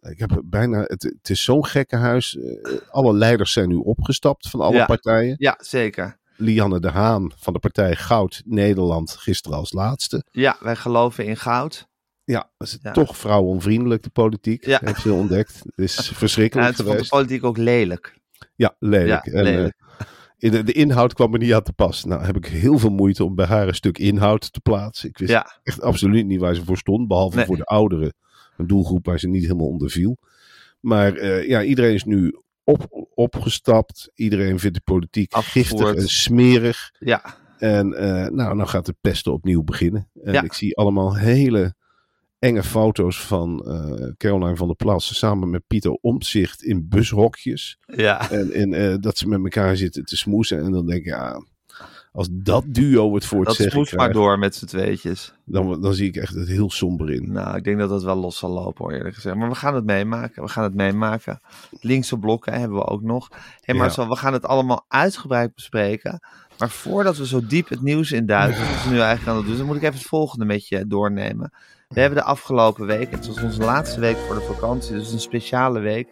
ik 0.00 0.18
heb 0.18 0.40
bijna. 0.44 0.80
Het, 0.86 1.02
het 1.02 1.30
is 1.30 1.44
zo'n 1.44 1.66
gekke 1.66 1.96
huis. 1.96 2.38
Alle 2.90 3.14
leiders 3.14 3.52
zijn 3.52 3.68
nu 3.68 3.74
opgestapt 3.76 4.50
van 4.50 4.60
alle 4.60 4.76
Ja. 4.76 4.86
partijen. 4.86 5.34
Ja, 5.38 5.58
zeker. 5.60 6.17
Lianne 6.40 6.80
de 6.80 6.88
Haan 6.90 7.32
van 7.36 7.52
de 7.52 7.58
partij 7.58 7.96
Goud 7.96 8.42
Nederland 8.44 9.10
gisteren 9.10 9.58
als 9.58 9.72
laatste. 9.72 10.24
Ja, 10.30 10.56
wij 10.60 10.76
geloven 10.76 11.26
in 11.26 11.36
goud. 11.36 11.86
Ja, 12.24 12.50
dat 12.56 12.68
is 12.68 12.78
Ja. 12.82 12.92
toch 12.92 13.16
vrouwonvriendelijk, 13.16 14.02
de 14.02 14.10
politiek. 14.10 14.66
Ja. 14.66 14.80
Heeft 14.84 15.00
ze 15.00 15.12
ontdekt. 15.12 15.58
Het 15.64 15.72
is 15.78 15.94
Ja, 16.08 16.14
verschrikkelijk 16.14 16.76
het 16.76 16.86
vond 16.86 16.98
de 16.98 17.06
politiek 17.08 17.44
ook 17.44 17.56
lelijk. 17.56 18.14
Ja, 18.54 18.74
lelijk. 18.78 19.24
Ja, 19.24 19.32
En, 19.32 19.42
lelijk. 19.44 19.74
eh, 19.98 20.06
in 20.38 20.50
de, 20.50 20.62
de 20.62 20.72
inhoud 20.72 21.14
kwam 21.14 21.32
er 21.32 21.38
niet 21.38 21.52
aan 21.54 21.62
te 21.62 21.72
pas. 21.72 22.04
Nou 22.04 22.24
heb 22.24 22.36
ik 22.36 22.46
heel 22.46 22.78
veel 22.78 22.90
moeite 22.90 23.24
om 23.24 23.34
bij 23.34 23.46
haar 23.46 23.68
een 23.68 23.74
stuk 23.74 23.98
inhoud 23.98 24.52
te 24.52 24.60
plaatsen. 24.60 25.08
Ik 25.08 25.18
wist 25.18 25.30
Ja, 25.30 25.60
echt 25.62 25.80
absoluut 25.82 26.26
niet 26.26 26.40
waar 26.40 26.54
ze 26.54 26.64
voor 26.64 26.76
stond. 26.76 27.08
Behalve 27.08 27.36
Nee. 27.36 27.44
voor 27.46 27.56
de 27.56 27.64
ouderen. 27.64 28.12
Een 28.56 28.66
doelgroep 28.66 29.06
waar 29.06 29.18
ze 29.18 29.28
niet 29.28 29.42
helemaal 29.42 29.66
onder 29.66 29.90
viel. 29.90 30.16
Maar 30.80 31.14
eh, 31.14 31.48
ja, 31.48 31.62
iedereen 31.62 31.94
is 31.94 32.04
nu 32.04 32.40
op, 32.68 33.06
opgestapt. 33.14 34.10
Iedereen 34.14 34.58
vindt 34.58 34.76
de 34.76 34.82
politiek 34.84 35.36
giftig 35.36 35.94
en 35.94 36.08
smerig. 36.08 36.90
ja, 36.98 37.36
En 37.58 37.94
eh, 37.94 38.30
nou, 38.30 38.54
nou 38.56 38.66
gaat 38.68 38.86
de 38.86 38.94
pesten 39.00 39.32
opnieuw 39.32 39.62
beginnen. 39.62 40.08
En 40.22 40.32
Ja. 40.32 40.42
ik 40.42 40.52
zie 40.52 40.76
allemaal 40.76 41.16
hele 41.16 41.74
enge 42.38 42.62
foto's 42.62 43.20
van 43.20 43.66
eh, 43.66 44.08
Caroline 44.16 44.56
van 44.56 44.66
der 44.66 44.76
Plas 44.76 45.18
samen 45.18 45.50
met 45.50 45.62
Pieter 45.66 45.90
Omtzigt 46.00 46.62
in 46.62 46.88
bushokjes. 46.88 47.78
ja. 47.86 48.30
En, 48.30 48.52
en 48.52 48.72
eh, 48.72 48.94
dat 49.00 49.18
ze 49.18 49.28
met 49.28 49.38
elkaar 49.42 49.76
zitten 49.76 50.04
te 50.04 50.16
smoesen. 50.16 50.64
En 50.64 50.72
dan 50.72 50.86
denk 50.86 51.00
ik, 51.00 51.06
ja, 51.06 51.42
als 52.12 52.28
dat 52.30 52.64
duo 52.66 53.14
het 53.14 53.24
voor 53.26 53.38
het 53.38 53.46
Dat 53.46 53.56
zeggen 53.56 53.74
smoest 53.74 53.96
maar 53.96 54.12
door 54.12 54.38
met 54.38 54.54
z'n 54.54 54.66
tweetjes. 54.66 55.34
dan, 55.44 55.80
dan 55.80 55.94
zie 55.94 56.08
ik 56.08 56.16
echt 56.16 56.34
het 56.34 56.48
heel 56.48 56.70
somber 56.70 57.10
in. 57.10 57.32
Nou, 57.32 57.56
ik 57.56 57.64
denk 57.64 57.78
dat 57.78 57.88
dat 57.88 58.02
wel 58.02 58.16
los 58.16 58.38
zal 58.38 58.50
lopen 58.50 58.84
hoor, 58.84 58.92
eerlijk 58.92 59.14
gezegd. 59.14 59.36
Maar 59.36 59.48
we 59.48 59.54
gaan 59.54 59.74
het 59.74 59.84
meemaken. 59.84 60.42
We 60.42 60.48
gaan 60.48 60.64
het 60.64 60.74
meemaken. 60.74 61.40
Linkse 61.80 62.18
blokken 62.18 62.52
hebben 62.52 62.78
we 62.78 62.84
ook 62.84 63.02
nog. 63.02 63.28
Hé 63.60 63.72
Ja. 63.72 63.78
Marcel, 63.78 64.08
we 64.08 64.16
gaan 64.16 64.32
het 64.32 64.44
allemaal 64.46 64.84
uitgebreid 64.88 65.54
bespreken. 65.54 66.20
Maar 66.58 66.70
voordat 66.70 67.16
we 67.16 67.26
zo 67.26 67.46
diep 67.46 67.68
het 67.68 67.82
nieuws 67.82 68.12
induiken, 68.12 68.64
zoals 68.66 68.84
we 68.84 68.90
nu 68.90 68.98
eigenlijk 68.98 69.28
aan 69.28 69.36
het 69.36 69.46
doen, 69.46 69.56
dan 69.56 69.66
moet 69.66 69.76
ik 69.76 69.82
even 69.82 69.94
het 69.94 70.06
volgende 70.06 70.44
met 70.44 70.68
je 70.68 70.86
doornemen. 70.86 71.52
We 71.88 72.00
hebben 72.00 72.18
de 72.18 72.24
afgelopen 72.24 72.86
week, 72.86 73.10
het 73.10 73.26
was 73.26 73.42
onze 73.42 73.60
laatste 73.60 74.00
week 74.00 74.16
voor 74.16 74.34
de 74.34 74.40
vakantie, 74.40 74.92
dus 74.92 75.12
een 75.12 75.20
speciale 75.20 75.80
week. 75.80 76.08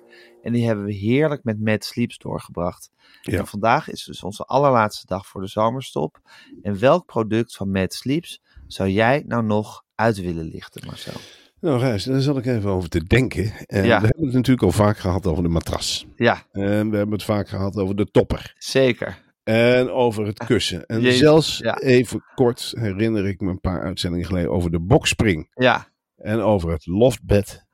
En 0.47 0.53
die 0.53 0.67
hebben 0.67 0.85
we 0.85 0.93
heerlijk 0.93 1.45
met 1.45 1.61
Mad 1.61 1.85
Sleeps 1.85 2.19
doorgebracht. 2.19 2.91
Ja. 3.23 3.39
En 3.39 3.47
vandaag 3.47 3.91
is 3.91 4.05
dus 4.05 4.23
onze 4.23 4.45
allerlaatste 4.45 5.07
dag 5.07 5.27
voor 5.27 5.41
de 5.41 5.47
zomerstop. 5.47 6.21
En 6.63 6.79
welk 6.79 7.07
product 7.07 7.57
van 7.57 7.71
Mad 7.71 7.95
Sleeps 7.95 8.43
zou 8.67 8.89
jij 8.89 9.25
nou 9.27 9.45
nog 9.45 9.85
uit 9.95 10.21
willen 10.21 10.45
lichten, 10.45 10.87
Marcel? 10.87 11.21
Nou, 11.61 11.81
Gijs, 11.81 12.05
daar 12.05 12.21
zat 12.21 12.37
ik 12.39 12.47
even 12.47 12.71
over 12.71 12.89
te 12.89 13.05
denken. 13.05 13.53
En 13.67 13.85
Ja. 13.85 14.01
We 14.01 14.07
hebben 14.07 14.25
het 14.25 14.35
natuurlijk 14.35 14.67
al 14.67 14.73
vaak 14.73 14.99
gehad 14.99 15.27
over 15.27 15.43
de 15.43 15.49
matras. 15.49 16.07
Ja, 16.17 16.43
En 16.53 16.91
we 16.91 16.97
hebben 16.97 17.13
het 17.15 17.23
vaak 17.23 17.49
gehad 17.49 17.77
over 17.77 17.97
de 17.97 18.11
topper. 18.11 18.55
zeker. 18.59 19.25
En 19.45 19.91
over 19.91 20.27
het 20.27 20.45
kussen. 20.45 20.87
En 20.87 21.01
Jezus, 21.01 21.19
zelfs 21.19 21.59
ja. 21.59 21.79
even 21.79 22.25
kort 22.35 22.73
herinner 22.79 23.27
ik 23.27 23.41
me 23.41 23.51
een 23.51 23.61
paar 23.61 23.83
uitzendingen 23.83 24.27
geleden 24.27 24.51
over 24.51 24.71
de 24.71 24.81
bokspring. 24.81 25.51
Ja, 25.55 25.89
En 26.17 26.41
over 26.41 26.71
het 26.71 26.87
loftbed. 26.87 27.66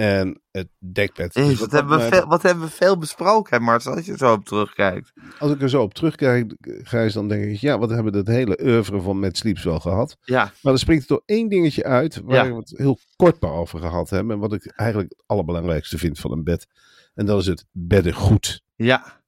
En 0.00 0.40
het 0.50 0.68
dekbed. 0.78 1.32
Dus 1.34 1.44
Jezus, 1.44 1.60
wat 1.60 1.70
hebben 1.72 1.98
we 1.98 2.04
veel, 2.04 2.26
wat 2.26 2.42
hebben 2.42 2.64
we 2.64 2.70
veel 2.70 2.98
besproken, 2.98 3.56
hè, 3.56 3.62
Marcel, 3.64 3.94
als 3.94 4.06
je 4.06 4.16
zo 4.16 4.32
op 4.32 4.44
terugkijkt. 4.44 5.12
Als 5.38 5.52
ik 5.52 5.62
er 5.62 5.68
zo 5.68 5.82
op 5.82 5.94
terugkijk, 5.94 6.54
Gijs, 6.82 7.12
dan 7.12 7.28
denk 7.28 7.44
ik, 7.44 7.56
ja, 7.60 7.78
wat 7.78 7.90
hebben 7.90 8.12
we 8.12 8.22
dat 8.22 8.34
hele 8.34 8.58
oeuvre 8.62 9.00
van 9.00 9.18
Mad 9.20 9.36
Sleeps 9.36 9.64
wel 9.64 9.80
gehad. 9.80 10.16
Ja, 10.22 10.52
Maar 10.62 10.72
er 10.72 10.78
springt 10.78 11.02
er 11.02 11.08
toch 11.08 11.22
één 11.26 11.48
dingetje 11.48 11.84
uit, 11.84 12.20
waar 12.24 12.44
Ja. 12.46 12.50
we 12.52 12.56
het 12.58 12.72
heel 12.76 12.98
kort 13.16 13.40
maar 13.40 13.52
over 13.52 13.78
gehad 13.80 14.10
hebben. 14.10 14.34
En 14.34 14.40
wat 14.40 14.52
ik 14.52 14.66
eigenlijk 14.66 15.10
het 15.10 15.22
allerbelangrijkste 15.26 15.98
vind 15.98 16.18
van 16.18 16.32
een 16.32 16.44
bed. 16.44 16.66
En 17.14 17.26
dat 17.26 17.40
is 17.40 17.46
het 17.46 17.64
beddengoed. 17.72 18.62
ja. 18.76 19.18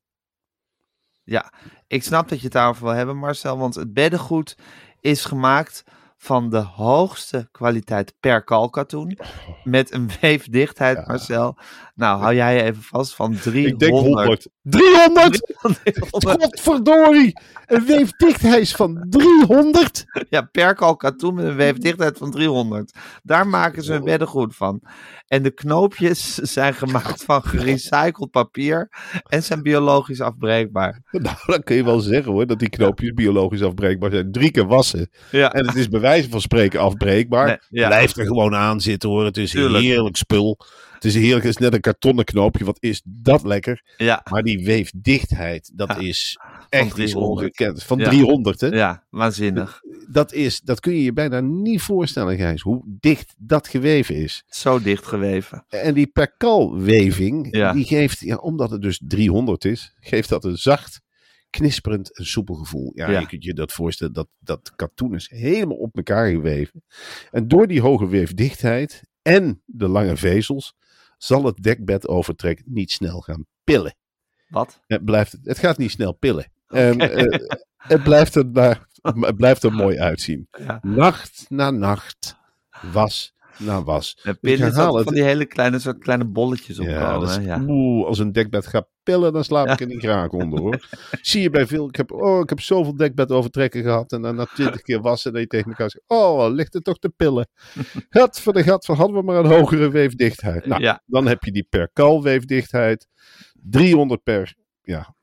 Ja, 1.24 1.52
ik 1.86 2.02
snap 2.02 2.28
dat 2.28 2.38
je 2.38 2.44
het 2.44 2.52
daarover 2.52 2.84
wil 2.84 2.92
hebben, 2.92 3.16
Marcel, 3.16 3.58
want 3.58 3.74
het 3.74 3.92
beddengoed 3.92 4.56
is 5.00 5.24
gemaakt 5.24 5.84
van 6.22 6.50
de 6.50 6.58
hoogste 6.58 7.48
kwaliteit 7.52 8.14
per 8.20 8.44
kalkatoen. 8.44 9.18
Met 9.64 9.92
een 9.92 10.10
weefdichtheid, 10.20 10.96
Ja. 10.96 11.04
Marcel. 11.06 11.56
Nou, 12.02 12.20
hou 12.20 12.34
jij 12.34 12.56
je 12.56 12.62
even 12.62 12.82
vast 12.82 13.14
van 13.14 13.36
300. 13.36 13.72
Ik 13.72 13.78
denk 13.78 13.92
100. 13.92 14.48
300! 14.62 15.40
300 15.82 16.10
Godverdorie! 16.10 17.40
Een 17.66 17.84
weefdichtheid 17.84 18.70
van 18.70 19.06
300! 19.08 20.04
Ja, 20.28 20.42
per 20.42 20.74
kalkatoen 20.74 21.34
met 21.34 21.44
een 21.44 21.56
weefdichtheid 21.56 22.18
van 22.18 22.30
300. 22.30 22.94
Daar 23.22 23.46
maken 23.46 23.82
ze 23.82 23.92
hun 23.92 24.04
beddengoed 24.04 24.56
van. 24.56 24.80
En 25.26 25.42
de 25.42 25.50
knoopjes 25.50 26.34
zijn 26.34 26.74
gemaakt 26.74 27.24
van 27.24 27.42
gerecycled 27.42 28.30
papier 28.30 28.88
en 29.28 29.42
zijn 29.42 29.62
biologisch 29.62 30.20
afbreekbaar. 30.20 31.02
Nou, 31.10 31.36
dan 31.46 31.62
kun 31.62 31.76
je 31.76 31.84
wel 31.84 32.00
zeggen 32.00 32.32
hoor, 32.32 32.46
dat 32.46 32.58
die 32.58 32.70
knoopjes 32.70 33.12
biologisch 33.12 33.62
afbreekbaar 33.62 34.10
zijn. 34.10 34.32
Drie 34.32 34.50
keer 34.50 34.66
wassen. 34.66 35.10
Ja, 35.30 35.52
En 35.52 35.66
het 35.66 35.76
is 35.76 35.88
bij 35.88 36.00
wijze 36.00 36.28
van 36.28 36.40
spreken 36.40 36.80
afbreekbaar. 36.80 37.46
Nee, 37.46 37.58
ja. 37.68 37.86
Blijft 37.88 38.18
er 38.18 38.26
gewoon 38.26 38.54
aan 38.54 38.80
zitten 38.80 39.08
hoor. 39.08 39.24
Het 39.24 39.36
is 39.36 39.50
Tuurlijk. 39.50 39.74
een 39.74 39.90
heerlijk 39.90 40.16
spul. 40.16 40.58
Het 41.02 41.14
is 41.14 41.20
heerlijk. 41.20 41.44
Het 41.44 41.54
is 41.54 41.56
net 41.60 41.74
een 41.74 41.80
kartonnen 41.80 42.24
knoopje. 42.24 42.64
Wat 42.64 42.76
is 42.80 43.02
dat 43.04 43.44
lekker? 43.44 43.82
ja, 43.96 44.24
Maar 44.30 44.42
die 44.42 44.64
weefdichtheid, 44.64 45.70
dat 45.74 45.88
Ja, 45.88 45.96
is 45.96 46.38
echt 46.68 46.84
iets 46.86 46.94
300. 46.94 47.30
ongekend. 47.32 47.82
Van 47.82 47.98
Ja. 47.98 48.08
300 48.08 48.60
hè? 48.60 48.66
ja, 48.66 49.06
waanzinnig. 49.10 49.80
Dat, 50.08 50.32
is, 50.32 50.60
dat 50.60 50.80
kun 50.80 50.92
je 50.94 51.02
je 51.02 51.12
bijna 51.12 51.40
niet 51.40 51.82
voorstellen 51.82 52.36
Gijs. 52.36 52.62
Hoe 52.62 52.82
dicht 52.86 53.34
dat 53.38 53.68
geweven 53.68 54.14
is. 54.14 54.42
Zo 54.46 54.80
dicht 54.82 55.06
geweven. 55.06 55.64
En 55.68 55.94
die 55.94 56.06
perkalweving, 56.06 57.48
Ja. 57.56 57.72
die 57.72 57.84
geeft, 57.84 58.20
ja, 58.20 58.36
omdat 58.36 58.70
het 58.70 58.82
dus 58.82 59.00
300 59.06 59.64
is, 59.64 59.94
geeft 60.00 60.28
dat 60.28 60.44
een 60.44 60.56
zacht, 60.56 61.00
knisperend 61.50 62.16
en 62.16 62.26
soepel 62.26 62.54
gevoel. 62.54 62.92
Ja, 62.94 63.10
Ja. 63.10 63.20
je 63.20 63.26
kunt 63.26 63.44
je 63.44 63.54
dat 63.54 63.72
voorstellen, 63.72 64.12
dat, 64.12 64.28
dat 64.38 64.72
katoen 64.76 65.14
is 65.14 65.30
helemaal 65.30 65.76
op 65.76 65.96
elkaar 65.96 66.30
geweven. 66.30 66.82
En 67.30 67.48
door 67.48 67.66
die 67.66 67.80
hoge 67.80 68.08
weefdichtheid 68.08 69.02
en 69.22 69.62
de 69.66 69.88
lange 69.88 70.16
vezels, 70.16 70.74
zal 71.24 71.44
het 71.44 71.62
dekbedovertrek 71.62 72.62
niet 72.64 72.90
snel 72.90 73.20
gaan 73.20 73.46
pillen. 73.64 73.96
Wat? 74.48 74.80
Het, 74.86 75.04
blijft, 75.04 75.38
het 75.42 75.58
gaat 75.58 75.78
niet 75.78 75.90
snel 75.90 76.12
pillen. 76.12 76.52
En, 76.66 76.98
eh, 76.98 77.48
het, 77.76 78.02
blijft 78.02 78.34
er, 78.34 78.46
het 79.02 79.36
blijft 79.36 79.62
er 79.62 79.72
mooi 79.72 79.98
uitzien. 79.98 80.48
Ja. 80.66 80.78
Nacht 80.82 81.46
na 81.48 81.70
nacht, 81.70 82.36
was 82.92 83.34
na 83.58 83.82
was. 83.82 84.18
Ik 84.22 84.40
pillen 84.40 84.72
van 84.72 85.14
die 85.14 85.22
hele 85.22 85.46
kleine, 85.46 85.78
soort 85.78 85.98
kleine 85.98 86.24
bolletjes 86.24 86.76
Ja, 86.76 87.20
hè? 87.20 87.40
Ja, 87.40 87.64
Oeh, 87.66 88.06
als 88.06 88.18
een 88.18 88.32
dekbed 88.32 88.66
gaat 88.66 88.88
pillen, 89.02 89.32
dan 89.32 89.44
slaap 89.44 89.68
ik 89.68 89.80
er 89.80 89.86
niet 89.86 90.02
graag 90.02 90.28
onder 90.28 90.60
hoor. 90.60 90.88
Zie 91.20 91.42
je 91.42 91.50
bij 91.50 91.66
veel, 91.66 91.88
ik 91.88 91.96
heb, 91.96 92.12
oh, 92.12 92.40
ik 92.40 92.48
heb 92.48 92.60
zoveel 92.60 92.96
dekbedovertrekken 92.96 93.82
gehad 93.82 94.12
en 94.12 94.22
dan 94.22 94.34
na 94.34 94.44
twintig 94.44 94.82
keer 94.82 95.00
wassen, 95.00 95.32
dat 95.32 95.40
je 95.40 95.46
tegen 95.46 95.70
elkaar 95.70 95.90
zegt, 95.90 96.04
oh, 96.06 96.46
ligt 96.50 96.72
het 96.72 96.84
toch 96.84 96.98
te 96.98 97.08
pillen. 97.08 97.48
Gat 98.08 98.40
voor 98.40 98.52
de 98.52 98.62
gat, 98.62 98.84
van 98.84 98.96
hadden 98.96 99.16
we 99.16 99.22
maar 99.22 99.36
een 99.36 99.58
hogere 99.58 99.90
weefdichtheid. 99.90 100.66
Nou, 100.66 100.82
ja, 100.82 101.02
dan 101.06 101.26
heb 101.26 101.44
je 101.44 101.52
die 101.52 101.66
per 101.68 101.90
kal 101.92 102.22
weefdichtheid, 102.22 103.08
300 103.52 104.22
per, 104.22 104.54
ja, 104.82 105.14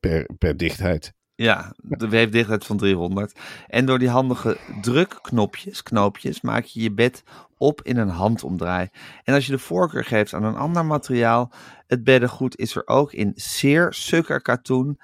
per, 0.00 0.30
per 0.38 0.56
dichtheid. 0.56 1.16
Ja, 1.44 1.72
de 1.82 2.08
weefdichtheid 2.18 2.64
van 2.66 2.76
300. 2.76 3.32
En 3.66 3.86
door 3.86 3.98
die 3.98 4.08
handige 4.08 4.56
drukknopjes, 4.80 5.82
knoopjes, 5.82 6.40
maak 6.40 6.64
je 6.64 6.82
je 6.82 6.92
bed 6.92 7.22
op 7.56 7.82
in 7.82 7.96
een 7.96 8.08
handomdraai. 8.08 8.88
En 9.24 9.34
als 9.34 9.46
je 9.46 9.52
de 9.52 9.58
voorkeur 9.58 10.04
geeft 10.04 10.34
aan 10.34 10.44
een 10.44 10.56
ander 10.56 10.84
materiaal, 10.84 11.52
het 11.86 12.04
beddengoed 12.04 12.58
is 12.58 12.76
er 12.76 12.82
ook 12.86 13.12
in 13.12 13.32
zeer 13.34 13.92
sukker 13.92 14.42
katoen. 14.42 14.98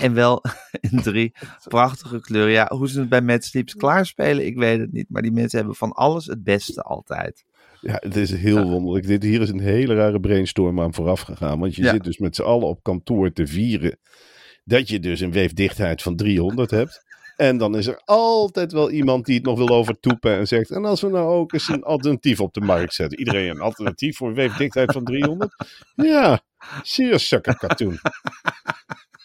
En 0.00 0.14
wel 0.14 0.42
in 0.90 1.02
drie 1.02 1.32
prachtige 1.68 2.20
kleuren. 2.20 2.52
Ja, 2.52 2.66
hoe 2.74 2.88
ze 2.88 3.00
het 3.00 3.08
bij 3.08 3.22
Mad 3.22 3.44
Sleeps 3.44 3.74
klaarspelen, 3.74 4.46
ik 4.46 4.56
weet 4.56 4.78
het 4.80 4.92
niet. 4.92 5.06
Maar 5.08 5.22
die 5.22 5.32
mensen 5.32 5.58
hebben 5.58 5.76
van 5.76 5.92
alles 5.92 6.26
het 6.26 6.44
beste 6.44 6.82
altijd. 6.82 7.44
Ja, 7.80 7.96
het 8.00 8.16
is 8.16 8.30
heel 8.30 8.70
wonderlijk. 8.70 9.06
Dit, 9.06 9.22
hier 9.22 9.40
is 9.40 9.50
een 9.50 9.60
hele 9.60 9.94
rare 9.94 10.20
brainstorm 10.20 10.80
aan 10.80 10.94
vooraf 10.94 11.20
gegaan. 11.20 11.58
Want 11.58 11.74
je 11.74 11.82
Ja. 11.82 11.92
zit 11.92 12.04
dus 12.04 12.18
met 12.18 12.36
z'n 12.36 12.42
allen 12.42 12.66
op 12.68 12.82
kantoor 12.82 13.32
te 13.32 13.46
vieren. 13.46 13.98
Dat 14.68 14.88
je 14.88 15.00
dus 15.00 15.20
een 15.20 15.32
weefdichtheid 15.32 16.02
van 16.02 16.16
300 16.16 16.70
hebt. 16.70 17.06
En 17.36 17.58
dan 17.58 17.76
is 17.76 17.86
er 17.86 18.00
altijd 18.04 18.72
wel 18.72 18.90
iemand 18.90 19.24
die 19.26 19.34
het 19.34 19.44
nog 19.44 19.58
wil 19.58 19.68
overtoepen 19.68 20.36
en 20.36 20.46
zegt. 20.46 20.70
En 20.70 20.84
als 20.84 21.00
we 21.00 21.08
nou 21.08 21.28
ook 21.28 21.52
eens 21.52 21.68
een 21.68 21.82
alternatief 21.82 22.40
op 22.40 22.54
de 22.54 22.60
markt 22.60 22.94
zetten. 22.94 23.18
Iedereen 23.18 23.50
een 23.50 23.60
alternatief 23.60 24.16
voor 24.16 24.28
een 24.28 24.34
weefdichtheid 24.34 24.92
van 24.92 25.04
300? 25.04 25.54
Ja, 25.94 26.40
zeer 26.82 27.18
sukker 27.18 27.56
katoen. 27.58 27.98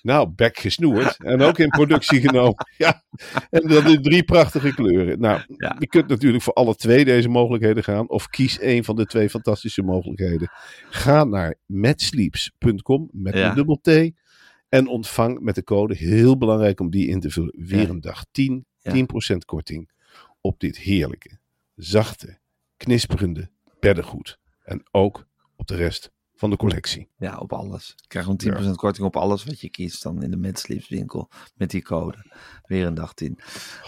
Nou, 0.02 0.30
bek 0.36 0.58
gesnoerd. 0.60 1.24
En 1.24 1.42
ook 1.42 1.58
in 1.58 1.70
productie 1.70 2.22
genomen. 2.22 2.66
Ja, 2.78 3.04
en 3.50 3.68
dat 3.68 3.86
in 3.86 4.02
drie 4.02 4.24
prachtige 4.24 4.74
kleuren. 4.74 5.20
Nou, 5.20 5.42
Ja. 5.58 5.76
je 5.80 5.88
kunt 5.88 6.08
natuurlijk 6.08 6.44
voor 6.44 6.54
alle 6.54 6.76
twee 6.76 7.06
deze 7.06 7.30
mogelijkheden 7.30 7.84
gaan. 7.84 8.10
Of 8.10 8.28
kies 8.28 8.62
een 8.62 8.84
van 8.84 8.96
de 8.96 9.06
twee 9.06 9.30
fantastische 9.30 9.82
mogelijkheden. 9.82 10.52
Ga 10.90 11.24
naar 11.24 11.56
metsleeps.com 11.66 13.10
met 13.12 13.34
Ja. 13.34 13.50
een 13.50 13.56
dubbel 13.56 13.80
T. 13.82 14.12
En 14.74 14.88
ontvang 14.88 15.39
met 15.39 15.56
de 15.56 15.63
code, 15.63 15.96
heel 15.96 16.38
belangrijk 16.38 16.80
om 16.80 16.89
die 16.89 17.08
in 17.08 17.20
te 17.20 17.30
vullen, 17.30 17.56
weer 17.58 17.89
een 17.89 18.01
dag 18.01 18.25
10, 18.32 18.65
Ja. 18.80 18.92
10% 18.92 19.46
korting 19.46 19.92
op 20.42 20.60
dit 20.60 20.77
heerlijke, 20.77 21.39
zachte, 21.75 22.39
knisperende 22.77 23.50
beddengoed. 23.80 24.39
En 24.63 24.84
ook 24.92 25.27
op 25.56 25.68
de 25.68 25.75
rest 25.75 26.12
van 26.36 26.50
de 26.50 26.56
collectie. 26.56 27.10
Ja, 27.18 27.38
op 27.38 27.53
alles. 27.53 27.94
Je 27.96 28.08
krijgt 28.08 28.30
gewoon 28.30 28.72
10% 28.72 28.75
korting 28.75 29.08
op 29.08 29.15
alles 29.15 29.44
wat 29.44 29.62
je 29.62 29.70
kiest 29.70 30.03
dan 30.03 30.24
in 30.24 30.32
de 30.32 30.38
Mad 30.38 30.68
winkel 30.89 31.30
met 31.56 31.70
die 31.70 31.82
code. 31.82 32.18
Weer 32.65 32.86
een 32.86 32.94
dag 32.94 33.13
10. 33.13 33.39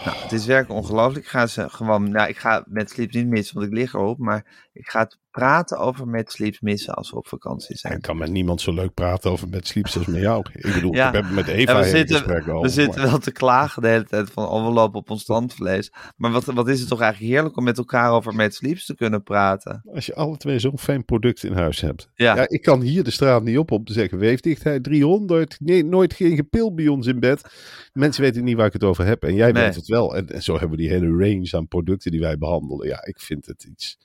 Nou, 0.04 0.16
het 0.16 0.32
is 0.32 0.46
werkelijk 0.46 0.80
ongelooflijk. 0.80 1.24
Ik 1.24 1.30
ga 1.30 1.46
ze 1.46 1.68
gewoon, 1.68 2.10
nou, 2.10 2.28
ik 2.28 2.36
ga 2.36 2.64
Mad 2.68 2.96
niet 2.96 3.26
missen, 3.26 3.54
want 3.54 3.66
ik 3.66 3.72
lig 3.72 3.94
erop. 3.94 4.18
Maar 4.18 4.68
ik 4.72 4.88
ga 4.88 5.00
het 5.00 5.18
praten 5.40 5.78
over 5.78 6.08
Mad 6.08 6.32
Sleeps 6.32 6.60
missen 6.60 6.94
als 6.94 7.10
we 7.10 7.16
op 7.16 7.26
vakantie 7.28 7.74
Ik 7.74 7.80
zijn. 7.80 8.00
kan 8.00 8.16
met 8.16 8.30
niemand 8.30 8.60
zo 8.60 8.72
leuk 8.72 8.94
praten 8.94 9.30
over 9.30 9.48
met 9.48 9.66
sleeps 9.66 9.96
als 9.96 10.06
met 10.06 10.20
jou. 10.20 10.44
Ik 10.52 10.72
bedoel, 10.74 10.94
Ja. 10.94 11.08
ik 11.08 11.14
heb 11.14 11.30
met 11.30 11.46
Eva 11.46 11.78
we 11.78 11.84
zitten, 11.88 12.16
gesprek 12.16 12.48
over. 12.48 12.60
we 12.62 12.68
zitten 12.68 13.00
maar 13.00 13.10
wel 13.10 13.18
te 13.18 13.32
klagen 13.32 13.82
de 13.82 13.88
hele 13.88 14.04
tijd 14.04 14.30
van, 14.30 14.48
oh, 14.48 14.66
we 14.66 14.72
lopen 14.72 14.98
op 15.00 15.10
ons 15.10 15.24
tandvlees. 15.24 15.92
Maar 16.16 16.30
wat, 16.30 16.44
wat 16.44 16.68
is 16.68 16.80
het 16.80 16.88
toch 16.88 17.00
eigenlijk 17.00 17.32
heerlijk 17.32 17.56
om 17.56 17.64
met 17.64 17.78
elkaar 17.78 18.10
over 18.10 18.34
Mad 18.34 18.54
Sleeps 18.54 18.84
te 18.86 18.94
kunnen 18.94 19.22
praten. 19.22 19.82
Als 19.94 20.06
je 20.06 20.14
alle 20.14 20.36
twee 20.36 20.58
zo'n 20.58 20.78
fijn 20.78 21.04
product 21.04 21.42
in 21.44 21.52
huis 21.52 21.80
hebt. 21.80 22.08
Ja, 22.14 22.34
Ja, 22.36 22.48
ik 22.48 22.62
kan 22.62 22.80
hier 22.80 23.04
de 23.04 23.10
straat 23.10 23.42
niet 23.42 23.58
op 23.58 23.70
om 23.70 23.84
te 23.84 23.92
zeggen 23.92 24.18
weefdichtheid 24.18 24.82
300. 24.84 25.56
Nee, 25.60 25.84
nooit 25.84 26.14
geen 26.14 26.36
gepil 26.36 26.74
bij 26.74 26.88
ons 26.88 27.06
in 27.06 27.20
bed. 27.20 27.44
Mensen 27.92 28.22
weten 28.22 28.44
niet 28.44 28.56
waar 28.56 28.66
ik 28.66 28.72
het 28.72 28.84
over 28.84 29.04
heb. 29.04 29.22
En 29.22 29.34
jij 29.34 29.52
Nee. 29.52 29.62
weet 29.64 29.74
het 29.74 29.86
wel. 29.86 30.16
En, 30.16 30.28
en 30.28 30.42
zo 30.42 30.52
hebben 30.52 30.70
we 30.70 30.76
die 30.76 30.88
hele 30.88 31.08
range 31.08 31.48
aan 31.56 31.68
producten 31.68 32.10
die 32.10 32.20
wij 32.20 32.38
behandelen. 32.38 32.88
Ja, 32.88 33.04
ik 33.06 33.20
vind 33.20 33.46
het 33.46 33.64
iets, 33.64 33.98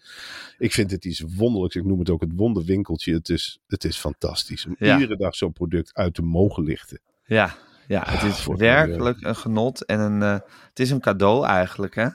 ik 0.58 0.72
vind 0.72 0.92
het 0.92 1.06
iets 1.06 1.21
wonderlijks. 1.22 1.76
Ik 1.76 1.86
noem 1.86 2.00
het 2.00 2.10
ook 2.10 2.22
het 2.22 2.32
wonderwinkeltje. 2.36 3.14
Het 3.14 3.30
is, 3.30 3.60
het 3.68 3.84
is 3.84 3.98
fantastisch 3.98 4.66
om 4.66 4.76
Ja. 4.80 4.94
iedere 5.00 5.18
dag 5.18 5.36
zo'n 5.36 5.54
product 5.54 5.94
uit 5.94 6.14
te 6.14 6.22
mogen 6.22 6.64
lichten. 6.64 7.00
ja, 7.26 7.56
ja, 7.88 8.04
het 8.08 8.24
is 8.24 8.46
werkelijk 8.46 9.22
een 9.22 9.36
genot 9.36 9.86
en 9.86 10.00
een, 10.00 10.22
eh, 10.22 10.40
het 10.70 10.80
is 10.80 10.90
een 10.92 11.00
cadeau 11.00 11.46
eigenlijk, 11.46 11.96
hè, 11.96 12.08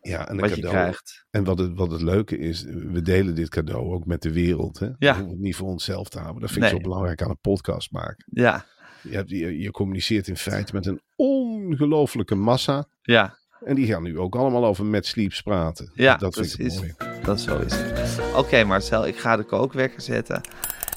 Ja, 0.00 0.28
en 0.28 0.34
een 0.34 0.40
wat 0.40 0.48
je 0.48 0.54
cadeau. 0.54 0.76
krijgt. 0.76 1.26
En 1.30 1.44
wat 1.44 1.58
het, 1.58 1.74
wat 1.74 1.90
het 1.90 2.02
leuke 2.02 2.38
is, 2.38 2.62
we 2.62 3.02
delen 3.02 3.34
dit 3.34 3.48
cadeau 3.48 3.92
ook 3.94 4.06
met 4.06 4.22
de 4.22 4.32
wereld. 4.32 4.78
Hè? 4.78 4.86
Ja. 4.86 4.94
We 4.98 5.06
hoeven 5.08 5.28
het 5.30 5.38
niet 5.40 5.56
voor 5.56 5.68
onszelf 5.68 6.08
te 6.08 6.18
houden. 6.18 6.40
Dat 6.40 6.50
vind 6.50 6.64
ik 6.64 6.70
zo 6.70 6.78
belangrijk 6.80 7.22
aan 7.22 7.30
een 7.30 7.38
podcast 7.40 7.90
maken. 7.90 8.24
Ja, 8.30 8.64
Je, 9.02 9.14
hebt, 9.14 9.30
je, 9.30 9.58
je 9.58 9.70
communiceert 9.70 10.28
in 10.28 10.36
feite 10.36 10.74
met 10.74 10.86
een 10.86 11.00
ongelofelijke 11.16 12.34
massa. 12.34 12.86
ja, 13.02 13.38
En 13.64 13.74
die 13.74 13.86
gaan 13.86 14.02
nu 14.02 14.18
ook 14.18 14.36
allemaal 14.36 14.64
over 14.64 14.84
Mad 14.84 15.06
Sleeps 15.06 15.42
praten. 15.42 15.90
Ja, 15.94 16.16
dat 16.16 16.34
vind 16.34 16.46
ik 16.52 16.56
precies. 16.56 16.78
mooi. 16.78 16.94
dat 17.22 17.40
zo 17.40 17.58
is 17.58 17.72
het. 17.76 18.20
Oké 18.36 18.64
Marcel, 18.64 19.06
ik 19.06 19.16
ga 19.18 19.36
de 19.36 19.42
kookwekker 19.44 20.00
zetten. 20.00 20.40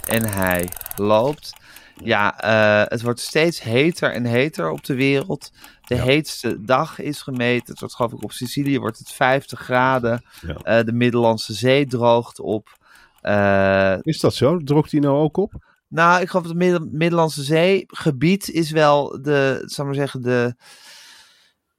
En 0.08 0.24
hij 0.24 0.70
loopt. 0.96 1.54
Ja, 2.04 2.40
eh, 2.40 2.90
het 2.90 3.02
wordt 3.02 3.20
steeds 3.20 3.62
heter 3.62 4.12
en 4.14 4.26
heter 4.26 4.70
op 4.70 4.84
de 4.86 4.96
wereld. 4.96 5.52
De 5.82 5.96
Ja. 5.96 6.04
heetste 6.04 6.62
dag 6.64 7.00
is 7.00 7.22
gemeten. 7.22 7.68
Het 7.72 7.80
wordt 7.80 7.96
geloof 7.96 8.12
ik 8.14 8.24
op 8.24 8.32
Sicilië 8.32 8.80
wordt 8.80 8.98
het 8.98 9.12
50 9.12 9.60
graden. 9.60 10.24
Ja. 10.48 10.56
Eh, 10.80 10.86
de 10.86 10.94
Middellandse 10.94 11.54
Zee 11.54 11.86
droogt 11.86 12.40
op. 12.40 12.68
Eh, 13.22 13.96
Is 14.02 14.20
dat 14.20 14.34
zo? 14.34 14.58
Droogt 14.64 14.92
die 14.92 15.02
nou 15.02 15.18
ook 15.18 15.38
op? 15.38 15.54
nou, 15.88 16.22
ik 16.22 16.30
geloof 16.30 16.46
dat 16.48 16.56
het 16.74 16.92
Middellandse 16.92 17.44
Zeegebied 17.44 18.50
is 18.50 18.72
wel 18.72 19.22
de, 19.22 19.64
zal 19.66 19.86
maar 19.86 19.96
zeggen, 19.96 20.22
de, 20.22 20.56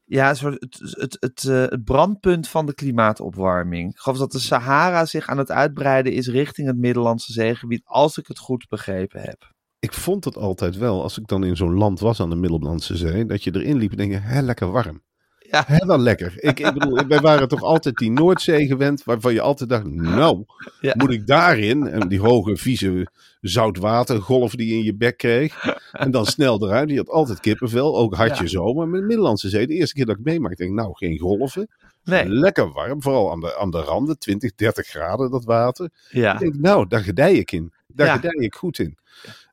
ja, 0.08 0.28
het, 0.28 1.16
het, 1.20 1.44
eh, 1.44 1.60
het 1.60 1.84
brandpunt 1.84 2.48
van 2.48 2.66
de 2.66 2.74
klimaatopwarming. 2.74 3.90
Ik 3.90 3.98
dat 4.18 4.32
de 4.32 4.38
Sahara 4.38 5.04
zich 5.04 5.28
aan 5.28 5.38
het 5.38 5.50
uitbreiden 5.50 6.12
is 6.12 6.28
richting 6.28 6.66
het 6.66 6.76
Middellandse 6.76 7.32
Zeegebied, 7.32 7.82
als 7.84 8.18
ik 8.18 8.26
het 8.26 8.38
goed 8.38 8.66
begrepen 8.68 9.20
heb. 9.20 9.52
Ik 9.78 9.92
vond 9.92 10.24
het 10.24 10.36
altijd 10.36 10.76
wel, 10.76 11.02
als 11.02 11.18
ik 11.18 11.26
dan 11.26 11.44
in 11.44 11.56
zo'n 11.56 11.74
land 11.74 12.00
was 12.00 12.20
aan 12.20 12.30
de 12.30 12.36
Middellandse 12.36 12.96
Zee, 12.96 13.26
dat 13.26 13.44
je 13.44 13.54
erin 13.54 13.76
liep 13.76 13.90
en 13.90 13.96
denk 13.96 14.12
je, 14.12 14.18
hè, 14.18 14.40
lekker 14.40 14.70
warm. 14.70 15.02
Ja. 15.50 15.64
Hè, 15.66 15.86
wel 15.86 15.98
lekker. 15.98 16.32
Ik, 16.36 16.60
ik 16.60 16.72
bedoel, 16.72 17.06
wij 17.06 17.20
waren 17.20 17.48
toch 17.48 17.62
altijd 17.62 17.96
die 17.96 18.10
Noordzee 18.10 18.66
gewend, 18.66 19.04
waarvan 19.04 19.32
je 19.32 19.40
altijd 19.40 19.70
dacht, 19.70 19.84
nou, 19.84 20.44
Ja. 20.80 20.94
moet 20.96 21.10
ik 21.10 21.26
daarin? 21.26 21.86
En 21.86 22.08
die 22.08 22.20
hoge, 22.20 22.56
vieze 22.56 23.06
zoutwatergolf 23.40 24.54
die 24.54 24.68
je 24.68 24.74
in 24.74 24.82
je 24.84 24.94
bek 24.96 25.16
kreeg. 25.16 25.76
En 25.92 26.10
dan 26.10 26.26
snel 26.26 26.66
eruit. 26.66 26.90
Je 26.90 26.96
had 26.96 27.08
altijd 27.08 27.40
kippenvel, 27.40 27.96
ook 27.98 28.14
had 28.14 28.36
je 28.36 28.42
Ja. 28.42 28.48
zo. 28.50 28.72
Maar 28.74 28.88
met 28.88 29.00
de 29.00 29.06
Middellandse 29.06 29.48
Zee, 29.48 29.66
de 29.66 29.74
eerste 29.74 29.94
keer 29.94 30.06
dat 30.06 30.16
ik 30.18 30.24
meemaakte, 30.24 30.56
denk 30.56 30.70
ik, 30.70 30.76
nou, 30.76 30.90
geen 30.96 31.18
golven. 31.18 31.68
Nee. 32.04 32.28
Lekker 32.28 32.72
warm, 32.72 33.02
vooral 33.02 33.30
aan 33.30 33.40
de, 33.40 33.56
aan 33.58 33.70
de 33.70 33.80
randen, 33.80 34.18
20, 34.18 34.54
30 34.54 34.86
graden 34.86 35.30
dat 35.30 35.44
water. 35.44 35.90
Ja. 36.10 36.32
Ik 36.32 36.38
denk, 36.38 36.54
nou, 36.54 36.86
daar 36.88 37.02
gedij 37.02 37.34
ik 37.34 37.52
in. 37.52 37.72
Daar 37.86 38.06
Ja. 38.06 38.14
gedij 38.14 38.32
ik 38.44 38.54
goed 38.54 38.78
in. 38.78 38.96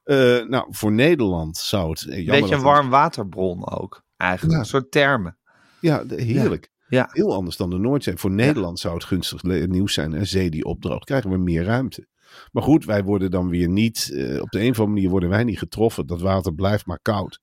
Eh, 0.04 0.18
nou, 0.48 0.66
voor 0.70 0.92
Nederland 0.92 1.58
zou 1.58 1.90
het... 1.90 2.06
eh, 2.08 2.18
jammer 2.18 2.40
Beetje 2.40 2.56
een 2.56 2.62
warm 2.62 2.90
waterbron 2.90 3.70
ook. 3.72 4.04
Eigenlijk. 4.18 4.60
Een 4.60 4.66
soort 4.66 4.92
termen. 4.92 5.38
Ja, 5.80 6.04
heerlijk. 6.08 6.70
Ja. 6.88 7.10
Heel 7.12 7.34
anders 7.34 7.58
dan 7.58 7.70
de 7.70 7.78
Noordzee. 7.78 8.18
Voor 8.18 8.32
Nederland 8.32 8.80
zou 8.80 8.94
het 8.94 9.04
gunstig 9.04 9.44
nieuws 9.44 9.94
zijn. 9.94 10.14
Een 10.14 10.28
zee 10.28 10.50
die 10.50 10.66
opdroogt, 10.66 11.06
krijgen 11.06 11.30
we 11.30 11.38
meer 11.38 11.64
ruimte. 11.64 12.08
Maar 12.52 12.64
goed, 12.64 12.86
wij 12.86 13.04
worden 13.04 13.32
dan 13.32 13.50
weer 13.50 13.70
niet... 13.70 14.10
eh, 14.14 14.42
op 14.42 14.50
de 14.50 14.60
een 14.62 14.70
of 14.70 14.80
andere 14.80 14.88
manier 14.96 15.10
worden 15.10 15.30
wij 15.30 15.44
niet 15.44 15.58
getroffen. 15.60 16.08
Dat 16.08 16.22
water 16.22 16.54
blijft 16.54 16.86
maar 16.86 17.00
koud. 17.02 17.40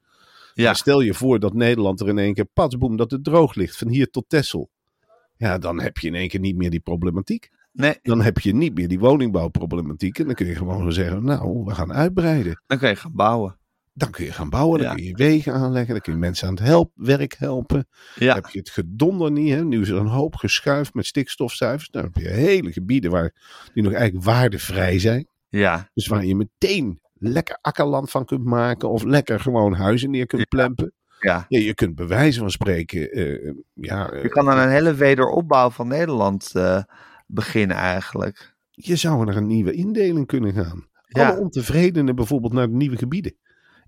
Ja. 0.55 0.65
Maar 0.65 0.77
stel 0.77 1.01
je 1.01 1.15
voor 1.15 1.39
dat 1.39 1.55
Nederland 1.55 2.01
er 2.01 2.09
in 2.09 2.19
één 2.19 2.35
keer... 2.35 2.45
patsboem, 2.45 2.97
dat 2.97 3.11
het 3.11 3.25
droog 3.25 3.55
ligt. 3.55 3.77
Van 3.77 3.89
hier 3.89 4.11
tot 4.11 4.25
Texel. 4.29 4.71
Ja, 5.37 5.59
dan 5.59 5.81
heb 5.81 5.99
je 5.99 6.07
in 6.07 6.15
één 6.15 6.29
keer 6.29 6.41
niet 6.41 6.57
meer 6.57 6.71
die 6.71 6.81
problematiek. 6.81 7.51
Nee, 7.73 7.99
Dan 8.03 8.21
heb 8.21 8.39
je 8.39 8.55
niet 8.55 8.75
meer 8.75 8.89
die 8.89 8.99
woningbouwproblematiek. 8.99 10.19
En 10.19 10.27
dan 10.27 10.35
kun 10.35 10.47
je 10.47 10.55
gewoon 10.55 10.93
zeggen, 10.93 11.25
nou, 11.25 11.65
we 11.65 11.75
gaan 11.75 11.93
uitbreiden. 11.93 12.63
dan 12.67 12.79
kun 12.79 12.89
je 12.89 12.97
gaan 12.97 13.13
bouwen. 13.15 13.59
Dan 13.95 14.11
kun 14.11 14.25
je 14.25 14.33
gaan 14.33 14.51
bouwen, 14.51 14.79
dan 14.79 14.89
Ja. 14.89 14.95
kun 14.95 15.05
je 15.05 15.15
wegen 15.17 15.53
aanleggen, 15.53 15.93
dan 15.93 16.01
kun 16.01 16.13
je 16.13 16.19
mensen 16.19 16.49
aan 16.49 16.55
het 16.55 16.63
help, 16.65 16.91
werk 16.95 17.35
helpen. 17.39 17.89
Ja. 18.15 18.35
Heb 18.35 18.47
je 18.47 18.59
het 18.59 18.71
gedonder 18.71 19.31
niet, 19.33 19.53
hè? 19.55 19.65
nu 19.65 19.81
is 19.81 19.89
er 19.89 19.97
een 19.97 20.07
hoop 20.07 20.35
geschuift 20.35 20.95
met 20.95 21.07
stikstofcijfers. 21.07 21.89
Dan 21.91 22.03
heb 22.03 22.15
je 22.15 22.29
hele 22.29 22.73
gebieden 22.73 23.11
waar, 23.11 23.35
die 23.75 23.83
nog 23.83 23.93
eigenlijk 23.93 24.25
waardevrij 24.25 24.99
zijn. 24.99 25.27
Ja. 25.49 25.91
Dus 25.95 26.07
waar 26.07 26.25
je 26.25 26.37
meteen 26.37 27.01
lekker 27.15 27.59
akkerland 27.61 28.11
van 28.11 28.25
kunt 28.25 28.45
maken 28.45 28.91
of 28.91 29.03
lekker 29.03 29.41
gewoon 29.41 29.73
huizen 29.75 30.11
neer 30.11 30.27
kunt 30.27 30.49
plempen. 30.49 30.93
Ja. 31.21 31.45
Ja, 31.49 31.59
je 31.59 31.75
kunt 31.75 31.95
bij 31.95 32.07
wijze 32.07 32.39
van 32.39 32.51
spreken, 32.51 33.11
eh, 33.11 33.53
ja, 33.75 34.11
eh, 34.11 34.23
Je 34.23 34.29
kan 34.29 34.49
aan 34.51 34.59
een 34.59 34.71
hele 34.73 34.95
wederopbouw 34.95 35.71
van 35.71 35.89
Nederland 35.89 36.51
eh, 36.55 36.83
beginnen 37.27 37.77
eigenlijk. 37.77 38.55
je 38.71 38.97
zou 38.97 39.25
naar 39.25 39.37
een 39.37 39.47
nieuwe 39.47 39.73
indeling 39.73 40.27
kunnen 40.27 40.53
gaan. 40.53 40.87
Ja. 41.07 41.29
Alle 41.31 41.41
ontevredenen 41.41 42.15
bijvoorbeeld 42.15 42.53
naar 42.53 42.69
de 42.69 42.75
nieuwe 42.75 42.97
gebieden. 42.97 43.37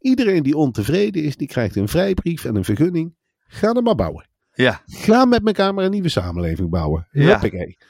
Iedereen 0.04 0.42
die 0.42 0.56
ontevreden 0.56 1.22
is, 1.22 1.36
die 1.36 1.46
krijgt 1.48 1.76
een 1.76 1.88
vrijbrief 1.88 2.44
en 2.44 2.56
een 2.56 2.64
vergunning. 2.64 3.14
Ga 3.46 3.72
er 3.72 3.82
maar 3.82 3.94
bouwen. 3.94 4.28
Ja. 4.54 4.82
Ga 4.86 5.24
met 5.24 5.46
elkaar 5.46 5.74
maar 5.74 5.84
een 5.84 5.90
nieuwe 5.90 6.08
samenleving 6.08 6.70
bouwen. 6.70 7.06
Ja. 7.10 7.42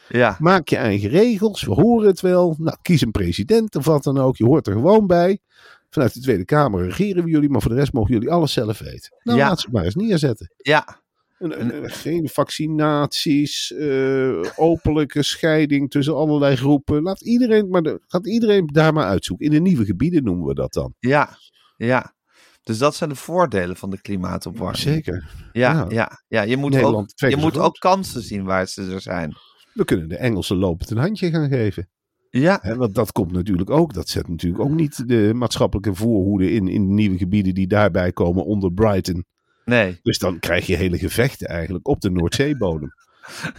Ja. 0.09 0.37
Maak 0.41 0.69
je 0.69 0.77
eigen 0.77 1.09
regels, 1.09 1.63
we 1.65 1.73
horen 1.73 2.07
het 2.09 2.21
wel. 2.21 2.55
Nou, 2.59 2.77
kies 2.83 3.01
een 3.01 3.11
president 3.11 3.77
of 3.77 3.85
wat 3.85 4.03
dan 4.03 4.19
ook. 4.19 4.37
Je 4.37 4.45
hoort 4.45 4.67
er 4.67 4.73
gewoon 4.73 5.07
bij. 5.07 5.39
Vanuit 5.91 6.15
de 6.15 6.21
Tweede 6.21 6.45
Kamer 6.45 6.85
regeren 6.85 7.25
we 7.25 7.31
jullie, 7.31 7.49
maar 7.49 7.61
voor 7.63 7.71
de 7.71 7.77
rest 7.77 7.93
mogen 7.93 8.13
jullie 8.13 8.31
alles 8.31 8.53
zelf 8.53 8.79
weten. 8.79 9.17
Nou, 9.23 9.39
Ja. 9.39 9.49
laat 9.49 9.61
ze 9.61 9.69
maar 9.73 9.85
eens 9.85 9.95
neerzetten. 9.95 10.53
Ja. 10.57 11.03
Een- 11.39 11.91
geen 11.91 12.29
vaccinaties, 12.29 13.73
eh, 13.73 14.43
openlijke 14.57 15.23
scheiding 15.23 15.91
tussen 15.91 16.15
allerlei 16.17 16.57
groepen. 16.57 17.03
Laat 17.03 17.21
iedereen, 17.23 17.69
maar 17.69 17.83
de, 17.83 18.01
gaat 18.07 18.27
iedereen 18.27 18.67
daar 18.67 18.93
maar 18.93 19.07
uitzoeken. 19.07 19.47
In 19.47 19.53
de 19.53 19.61
nieuwe 19.61 19.85
gebieden 19.85 20.25
noemen 20.25 20.47
we 20.47 20.55
dat 20.55 20.73
dan. 20.73 20.95
Ja. 20.99 21.39
Ja. 21.77 22.15
Dus 22.63 22.79
dat 22.79 22.95
zijn 22.95 23.11
de 23.11 23.17
voordelen 23.17 23.77
van 23.77 23.91
de 23.91 24.01
klimaatopwarming. 24.01 24.79
Zeker. 24.79 25.31
Ja, 25.53 25.73
Ja. 25.73 25.87
ja. 25.89 26.23
ja. 26.29 26.43
Je 26.43 26.57
moet, 26.57 26.83
ook, 26.83 27.09
je 27.15 27.37
moet 27.37 27.59
ook 27.59 27.79
kansen 27.79 28.23
zien 28.23 28.45
waar 28.45 28.67
ze 28.67 28.91
er 28.93 29.01
zijn. 29.01 29.35
We 29.73 29.85
kunnen 29.85 30.09
de 30.09 30.17
Engelsen 30.17 30.57
lopend 30.57 30.91
een 30.91 30.97
handje 30.97 31.31
gaan 31.31 31.49
geven. 31.49 31.89
Ja. 32.31 32.77
Want 32.77 32.95
dat 32.95 33.13
komt 33.13 33.33
natuurlijk 33.33 33.71
ook. 33.71 33.95
Dat 33.95 34.09
zet 34.09 34.29
natuurlijk 34.29 34.63
ook 34.63 34.71
niet 34.71 35.09
de 35.09 35.31
maatschappelijke 35.35 35.95
voorhoede 35.95 36.51
in, 36.51 36.69
in 36.69 36.87
de 36.87 36.93
nieuwe 36.93 37.19
gebieden 37.19 37.55
die 37.55 37.67
daarbij 37.67 38.13
komen 38.13 38.45
onder 38.45 38.73
Brighton. 38.73 39.25
Nee. 39.65 39.99
Dus 40.03 40.19
dan 40.19 40.39
krijg 40.39 40.67
je 40.67 40.77
hele 40.77 40.99
gevechten 40.99 41.47
eigenlijk 41.47 41.89
op 41.89 42.01
de 42.01 42.11
Noordzeebodem. 42.11 42.93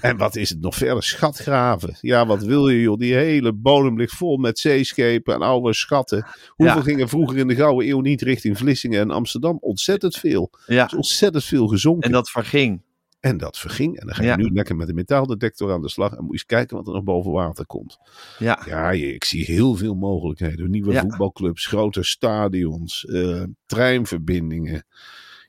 En 0.01 0.17
wat 0.17 0.35
is 0.35 0.49
het 0.49 0.61
nog 0.61 0.75
verder? 0.75 1.03
Schatgraven. 1.03 1.97
Ja, 2.01 2.25
wat 2.25 2.43
wil 2.43 2.67
je 2.69 2.81
joh? 2.81 2.97
Die 2.97 3.13
hele 3.13 3.53
bodem 3.53 3.97
ligt 3.97 4.15
vol 4.15 4.37
met 4.37 4.59
zeeschepen 4.59 5.33
en 5.33 5.41
oude 5.41 5.73
schatten. 5.73 6.25
Hoeveel 6.49 6.75
Ja. 6.75 6.81
gingen 6.81 7.09
vroeger 7.09 7.37
in 7.37 7.47
de 7.47 7.55
Gouden 7.55 7.89
Eeuw 7.89 7.99
niet 8.01 8.21
richting 8.21 8.57
Vlissingen 8.57 8.99
en 9.01 9.11
Amsterdam? 9.11 9.57
Ontzettend 9.59 10.15
veel. 10.15 10.51
Ja. 10.65 10.85
is 10.85 10.93
ontzettend 10.95 11.43
veel 11.43 11.67
gezonken. 11.67 12.03
En 12.07 12.11
dat 12.11 12.29
verging. 12.29 12.81
En 13.19 13.37
dat 13.37 13.57
verging. 13.57 13.99
En 13.99 14.05
dan 14.05 14.15
ga 14.15 14.21
je 14.21 14.27
Ja. 14.27 14.35
nu 14.35 14.49
lekker 14.53 14.75
met 14.75 14.89
een 14.89 14.95
metaaldetector 14.95 15.71
aan 15.71 15.81
de 15.81 15.89
slag. 15.89 16.09
En 16.11 16.17
moet 16.17 16.25
je 16.25 16.31
eens 16.31 16.45
kijken 16.45 16.77
wat 16.77 16.87
er 16.87 16.93
nog 16.93 17.03
boven 17.03 17.31
water 17.31 17.65
komt. 17.65 17.97
Ja. 18.39 18.61
Ja, 18.65 18.91
ik 18.91 19.23
zie 19.23 19.43
heel 19.45 19.75
veel 19.75 19.95
mogelijkheden. 19.95 20.69
Nieuwe 20.69 20.91
Ja. 20.93 21.01
voetbalclubs, 21.01 21.65
grote 21.65 22.03
stadions, 22.03 23.05
eh, 23.05 23.43
treinverbindingen. 23.65 24.85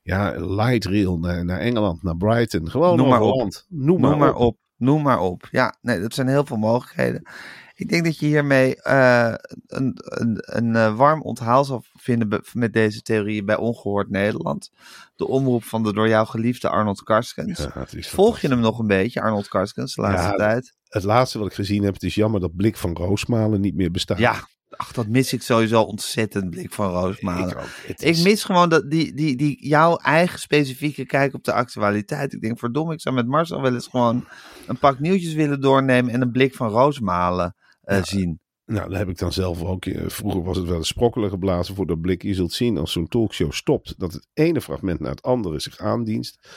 Ja, 0.07 0.35
light 0.39 0.85
rail 0.85 1.19
naar, 1.19 1.45
naar 1.45 1.59
Engeland, 1.59 2.03
naar 2.03 2.17
Brighton. 2.17 2.71
Gewoon 2.71 2.97
Noem 2.97 3.09
maar 3.09 3.21
op. 3.21 3.35
land. 3.37 3.67
Noem, 3.69 4.01
Noem 4.01 4.19
maar, 4.19 4.35
op. 4.35 4.59
Noem 4.77 5.03
maar 5.03 5.21
op. 5.21 5.49
Ja, 5.51 5.77
nee, 5.83 6.01
dat 6.01 6.15
zijn 6.15 6.29
heel 6.29 6.47
veel 6.47 6.57
mogelijkheden. 6.57 7.29
Ik 7.75 7.89
denk 7.89 8.05
dat 8.05 8.19
je 8.19 8.27
hiermee 8.27 8.83
eh, 8.83 9.35
een, 9.67 9.93
een, 9.97 10.39
een 10.41 10.77
eh, 10.77 10.97
warm 10.97 11.23
onthaal 11.23 11.65
zal 11.65 11.85
vinden 11.93 12.43
met 12.53 12.73
deze 12.73 13.03
theorieën 13.03 13.45
bij 13.45 13.57
Ongehoord 13.57 14.11
Nederland. 14.11 14.71
De 15.17 15.27
omroep 15.27 15.65
van 15.65 15.83
de 15.83 15.93
door 15.93 16.09
jou 16.09 16.27
geliefde 16.27 16.69
Arnold 16.69 17.03
Karskens. 17.03 17.59
Ja, 17.75 17.87
Volg 18.01 18.39
je 18.41 18.49
hem 18.49 18.61
nog 18.61 18.79
een 18.79 18.87
beetje, 18.87 19.21
Arnold 19.21 19.49
Karskens, 19.49 19.95
de 19.95 20.01
laatste 20.01 20.29
Ja, 20.31 20.37
tijd? 20.37 20.75
Het 20.89 21.03
laatste 21.05 21.39
wat 21.39 21.47
ik 21.47 21.55
gezien 21.55 21.83
heb, 21.83 21.95
het 21.95 22.03
is 22.03 22.15
jammer 22.15 22.41
dat 22.41 22.57
Blik 22.57 22.77
van 22.77 22.97
Roosmalen 22.97 23.61
niet 23.61 23.75
meer 23.75 23.91
bestaat. 23.91 24.19
Ja, 24.19 24.49
ach, 24.77 24.93
dat 24.93 25.09
mis 25.09 25.33
ik 25.33 25.43
sowieso 25.43 25.83
ontzettend, 25.83 26.51
Blik 26.51 26.73
van 26.73 26.91
Roosmalen. 26.91 27.65
ik 27.97 28.19
mis 28.23 28.45
gewoon 28.45 28.69
dat, 28.69 28.91
die, 28.91 29.15
die, 29.15 29.37
die, 29.37 29.69
jouw 29.69 29.97
eigen 29.97 30.39
specifieke 30.39 31.07
kijk 31.07 31.35
op 31.35 31.45
de 31.45 31.53
actualiteit. 31.53 32.33
Ik 32.33 32.41
denk, 32.41 32.59
verdomme, 32.59 32.93
ik 32.93 33.01
zou 33.01 33.15
met 33.15 33.27
Marcel 33.27 33.63
wel 33.63 33.75
eens 33.75 33.87
gewoon 33.87 34.25
een 34.67 34.79
pak 34.79 34.99
nieuwtjes 34.99 35.35
willen 35.35 35.61
doornemen 35.61 36.13
en 36.13 36.23
een 36.23 36.31
blik 36.31 36.55
van 36.55 36.69
roosmalen 36.69 37.55
eh, 37.81 38.03
zien. 38.03 38.41
Nou, 38.67 38.89
dat 38.89 38.99
heb 38.99 39.09
ik 39.09 39.19
dan 39.19 39.33
zelf 39.33 39.63
ook. 39.63 39.85
eh, 39.85 40.03
Vroeger 40.09 40.43
was 40.43 40.57
het 40.57 40.67
wel 40.67 40.77
eens 40.77 40.89
sprokkelen 40.89 41.31
geblazen 41.31 41.75
voor 41.75 41.87
dat 41.87 42.01
blik. 42.01 42.23
Je 42.23 42.35
zult 42.35 42.53
zien 42.53 42.79
als 42.79 42.93
zo'n 42.93 43.09
talkshow 43.09 43.53
stopt, 43.53 43.95
dat 43.99 44.13
het 44.13 44.27
ene 44.35 44.61
fragment 44.61 45.01
naar 45.01 45.11
het 45.11 45.23
andere 45.23 45.61
zich 45.61 45.79
aandienst. 45.79 46.49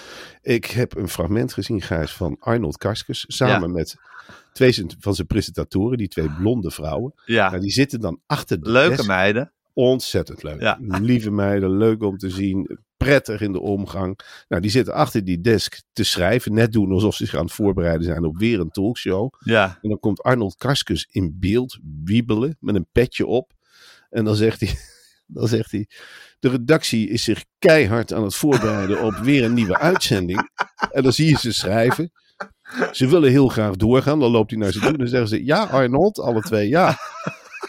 Ik 0.41 0.65
heb 0.65 0.95
een 0.95 1.09
fragment 1.09 1.53
gezien, 1.53 1.81
Gijs, 1.81 2.11
van 2.13 2.35
Arnold 2.39 2.77
Karskens. 2.77 3.25
Samen 3.27 3.71
met 3.71 3.95
twee 4.53 4.85
van 4.99 5.15
zijn 5.15 5.27
presentatoren, 5.27 5.97
die 5.97 6.07
twee 6.07 6.29
blonde 6.29 6.71
vrouwen. 6.71 7.13
Ja, 7.25 7.49
Nou, 7.49 7.61
die 7.61 7.71
zitten 7.71 7.99
dan 7.99 8.19
achter 8.25 8.61
de 8.63 8.71
leuke 8.71 8.95
desk. 8.95 9.07
meiden. 9.07 9.51
Ontzettend 9.73 10.43
leuk. 10.43 10.61
Ja. 10.61 10.77
Lieve 10.81 11.31
meiden, 11.31 11.77
leuk 11.77 12.03
om 12.03 12.17
te 12.17 12.29
zien. 12.29 12.79
Prettig 13.03 13.41
in 13.41 13.51
de 13.51 13.59
omgang. 13.59 14.19
Nou, 14.47 14.61
die 14.61 14.71
zitten 14.71 14.93
achter 14.93 15.23
die 15.23 15.41
desk 15.41 15.81
te 15.93 16.03
schrijven. 16.03 16.53
Net 16.53 16.71
doen 16.71 16.91
alsof 16.91 17.15
ze 17.15 17.25
zich 17.25 17.35
aan 17.35 17.45
het 17.45 17.53
voorbereiden 17.53 18.03
zijn 18.03 18.25
op 18.25 18.37
weer 18.37 18.59
een 18.59 18.69
talkshow. 18.69 19.33
Ja, 19.39 19.79
En 19.81 19.89
dan 19.89 19.99
komt 19.99 20.21
Arnold 20.21 20.55
Karskens 20.55 21.07
in 21.11 21.37
beeld 21.39 21.79
wiebelen 22.03 22.57
met 22.59 22.75
een 22.75 22.87
petje 22.91 23.25
op. 23.25 23.51
En 24.09 24.25
dan 24.25 24.35
zegt 24.35 24.59
hij, 24.59 24.77
dan 25.27 25.47
zegt 25.47 25.71
hij, 25.71 25.87
de 26.39 26.49
redactie 26.49 27.09
is 27.09 27.23
zich 27.23 27.45
keihard 27.59 28.13
aan 28.13 28.23
het 28.23 28.35
voorbereiden 28.35 29.03
op 29.03 29.13
weer 29.13 29.43
een 29.43 29.53
nieuwe 29.53 29.77
uitzending. 29.77 30.49
En 30.91 31.03
dan 31.03 31.13
zie 31.13 31.29
je 31.29 31.37
ze 31.37 31.51
schrijven. 31.51 32.11
Ze 32.91 33.07
willen 33.07 33.31
heel 33.31 33.47
graag 33.47 33.75
doorgaan. 33.75 34.19
Dan 34.19 34.31
loopt 34.31 34.49
hij 34.51 34.59
naar 34.59 34.71
ze 34.71 34.79
toe 34.79 34.87
en 34.87 34.97
dan 34.97 35.07
zeggen 35.07 35.29
ze, 35.29 35.45
ja 35.45 35.63
Arnold, 35.63 36.19
alle 36.19 36.41
twee 36.41 36.67
ja. 36.67 36.97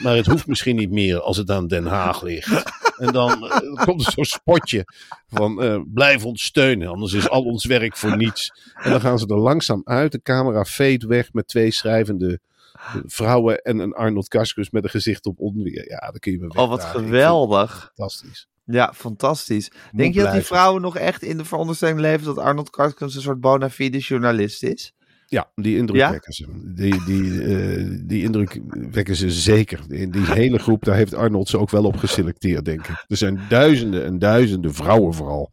Maar 0.03 0.17
het 0.17 0.27
hoeft 0.27 0.47
misschien 0.47 0.77
niet 0.77 0.91
meer 0.91 1.21
als 1.21 1.37
het 1.37 1.51
aan 1.51 1.67
Den 1.67 1.87
Haag 1.87 2.23
ligt. 2.23 2.80
En 3.01 3.13
dan 3.13 3.47
eh, 3.47 3.85
komt 3.85 4.07
er 4.07 4.13
zo'n 4.13 4.25
spotje 4.25 4.85
van 5.29 5.63
eh, 5.63 5.81
blijf 5.87 6.25
ons 6.25 6.45
steunen, 6.45 6.89
anders 6.89 7.13
is 7.13 7.29
al 7.29 7.43
ons 7.43 7.65
werk 7.65 7.97
voor 7.97 8.17
niets. 8.17 8.53
En 8.75 8.91
dan 8.91 9.01
gaan 9.01 9.19
ze 9.19 9.27
er 9.27 9.39
langzaam 9.39 9.81
uit. 9.85 10.13
De 10.13 10.23
camera 10.23 10.65
fade 10.65 11.07
weg 11.07 11.33
met 11.33 11.49
twee 11.49 11.71
schrijvende 11.71 12.41
eh, 12.73 12.97
vrouwen 13.05 13.63
en 13.63 13.79
een 13.79 13.93
Arnold 13.93 14.29
Karskens 14.29 14.71
met 14.71 14.85
een 14.85 14.91
gezicht 14.91 15.27
op 15.27 15.39
onweer. 15.39 15.89
Ja, 15.89 15.99
dan 15.99 16.19
kun 16.19 16.33
je 16.33 16.39
me 16.39 16.49
oh 16.49 16.69
wat 16.69 16.85
geweldig. 16.85 17.93
Fantastisch. 17.95 18.49
Ja, 18.65 18.93
fantastisch. 18.95 19.71
Denk 19.93 20.15
je 20.15 20.23
dat 20.23 20.33
die 20.33 20.43
vrouwen 20.43 20.83
nog 20.83 20.97
echt 20.97 21.23
in 21.23 21.37
de 21.37 21.45
veronderstelling 21.45 21.99
leven 21.99 22.27
dat 22.27 22.39
Arnold 22.39 22.71
Karskens 22.71 23.15
een 23.15 23.23
soort 23.23 23.41
bona 23.41 23.71
fide 23.71 23.99
journalist 23.99 24.63
is? 24.63 24.93
Ja, 25.31 25.51
die 25.55 25.77
indruk 25.77 26.01
Ja? 26.01 26.11
wekken 26.11 26.33
ze. 26.33 26.73
Die, 26.75 27.05
die, 27.05 27.43
eh, 27.43 27.99
die 28.03 28.23
indruk 28.23 28.61
wekken 28.91 29.17
ze 29.17 29.31
zeker. 29.31 29.81
In 29.89 30.11
die 30.11 30.33
hele 30.33 30.59
groep, 30.59 30.85
daar 30.85 30.95
heeft 30.95 31.15
Arnold 31.15 31.49
ze 31.49 31.59
ook 31.59 31.71
wel 31.71 31.85
op 31.85 31.97
geselecteerd, 31.97 32.65
denk 32.65 32.89
ik. 32.89 33.05
Er 33.09 33.17
zijn 33.17 33.41
duizenden 33.49 34.05
en 34.05 34.19
duizenden 34.19 34.75
vrouwen 34.75 35.15
vooral 35.15 35.51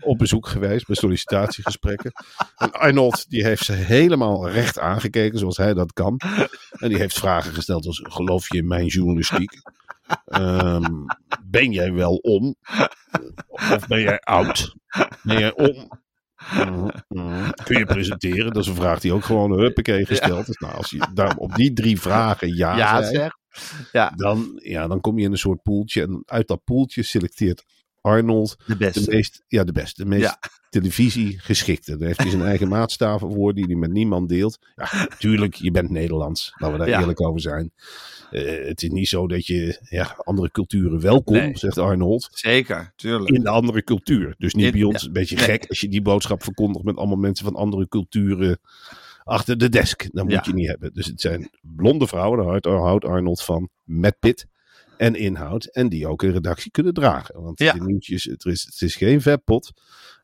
op 0.00 0.18
bezoek 0.18 0.46
geweest 0.46 0.86
bij 0.86 0.96
sollicitatiegesprekken. 0.96 2.12
En 2.56 2.72
Arnold, 2.72 3.30
die 3.30 3.44
heeft 3.44 3.64
ze 3.64 3.72
helemaal 3.72 4.48
recht 4.50 4.78
aangekeken, 4.78 5.38
zoals 5.38 5.56
hij 5.56 5.74
dat 5.74 5.92
kan. 5.92 6.20
En 6.70 6.88
die 6.88 6.98
heeft 6.98 7.18
vragen 7.18 7.54
gesteld 7.54 7.86
als, 7.86 8.00
geloof 8.02 8.52
je 8.52 8.58
in 8.58 8.66
mijn 8.66 8.86
journalistiek? 8.86 9.52
Ehm, 10.26 10.92
ben 11.44 11.72
jij 11.72 11.92
wel 11.92 12.16
om? 12.16 12.54
Of 13.46 13.86
ben 13.86 14.00
jij 14.00 14.20
oud? 14.20 14.74
Ben 15.22 15.38
jij 15.38 15.54
om? 15.54 15.88
Mhm. 16.52 17.50
Kun 17.64 17.78
je 17.78 17.84
presenteren? 17.84 18.52
Dat 18.52 18.62
is 18.62 18.68
een 18.68 18.74
vraag 18.74 19.00
die 19.00 19.12
ook 19.12 19.24
gewoon 19.24 19.58
huppakee 19.58 20.06
gesteld 20.06 20.48
is. 20.48 20.58
Nou, 20.58 20.74
als 20.74 20.90
je 20.90 21.06
daar 21.14 21.36
op 21.36 21.54
die 21.54 21.72
drie 21.72 22.00
vragen 22.00 22.56
ja, 22.56 22.76
Ja, 22.76 23.02
zei, 23.02 23.14
zeg. 23.14 23.32
Ja, 23.92 24.12
dan, 24.16 24.60
ja, 24.62 24.86
dan 24.86 25.00
kom 25.00 25.18
je 25.18 25.24
in 25.24 25.32
een 25.32 25.38
soort 25.38 25.62
poeltje. 25.62 26.02
En 26.02 26.22
uit 26.24 26.48
dat 26.48 26.64
poeltje 26.64 27.02
selecteert 27.02 27.64
Arnold 28.06 28.56
de 28.66 28.76
beste. 28.76 29.04
de 29.04 29.10
meest, 29.10 29.44
ja, 29.48 29.64
de 29.64 29.72
beste, 29.72 30.02
de 30.02 30.08
meest 30.08 30.22
Ja. 30.22 30.38
televisie 30.70 31.38
geschikte. 31.38 31.96
Daar 31.96 32.06
heeft 32.06 32.20
hij 32.20 32.30
zijn 32.30 32.42
eigen 32.42 32.68
maatstaven 32.78 33.32
voor, 33.32 33.54
die 33.54 33.64
hij 33.64 33.74
met 33.74 33.90
niemand 33.92 34.28
deelt. 34.28 34.58
Ja, 34.74 35.08
tuurlijk, 35.18 35.54
je 35.54 35.70
bent 35.70 35.90
Nederlands. 35.90 36.52
Laten 36.56 36.78
we 36.78 36.84
daar 36.84 36.92
Ja. 36.94 37.00
eerlijk 37.00 37.20
over 37.20 37.40
zijn. 37.40 37.72
Eh, 38.30 38.66
het 38.66 38.82
is 38.82 38.88
niet 38.90 39.08
zo 39.08 39.26
dat 39.26 39.46
je 39.46 39.78
ja, 39.88 40.14
andere 40.24 40.50
culturen 40.50 41.00
welkom, 41.00 41.34
Nee. 41.34 41.56
zegt 41.58 41.78
Arnold. 41.78 42.28
Zeker, 42.32 42.92
tuurlijk. 42.96 43.30
In 43.30 43.42
de 43.42 43.48
andere 43.50 43.84
cultuur. 43.84 44.34
Dus 44.38 44.54
niet 44.54 44.64
In- 44.64 44.72
bij 44.72 44.82
ons. 44.82 45.06
Een 45.06 45.12
beetje 45.12 45.36
gek 45.36 45.64
als 45.68 45.80
je 45.80 45.88
die 45.88 46.02
boodschap 46.02 46.42
verkondigt 46.42 46.84
met 46.84 46.96
allemaal 46.96 47.16
mensen 47.16 47.44
van 47.44 47.54
andere 47.54 47.88
culturen 47.88 48.58
achter 49.24 49.58
de 49.58 49.68
desk. 49.68 50.06
Dat 50.12 50.28
moet 50.28 50.46
je 50.46 50.54
niet 50.54 50.68
hebben. 50.68 50.92
Dus 50.94 51.06
het 51.06 51.20
zijn 51.20 51.50
blonde 51.60 52.06
vrouwen, 52.06 52.60
daar 52.60 52.72
houdt- 52.78 53.04
Arnold 53.04 53.42
van, 53.42 53.68
met 53.84 54.18
pit 54.18 54.46
en 54.96 55.14
inhoud. 55.14 55.64
En 55.64 55.88
die 55.88 56.06
ook 56.08 56.22
een 56.22 56.32
redactie 56.32 56.70
kunnen 56.70 56.92
dragen. 56.94 57.42
Want 57.42 57.58
Ja. 57.58 57.72
de 57.72 57.82
nieuwtjes, 57.82 58.24
het 58.24 58.44
is, 58.44 58.62
het 58.64 58.80
is 58.82 58.96
geen 58.96 59.20
vetpot. 59.20 59.72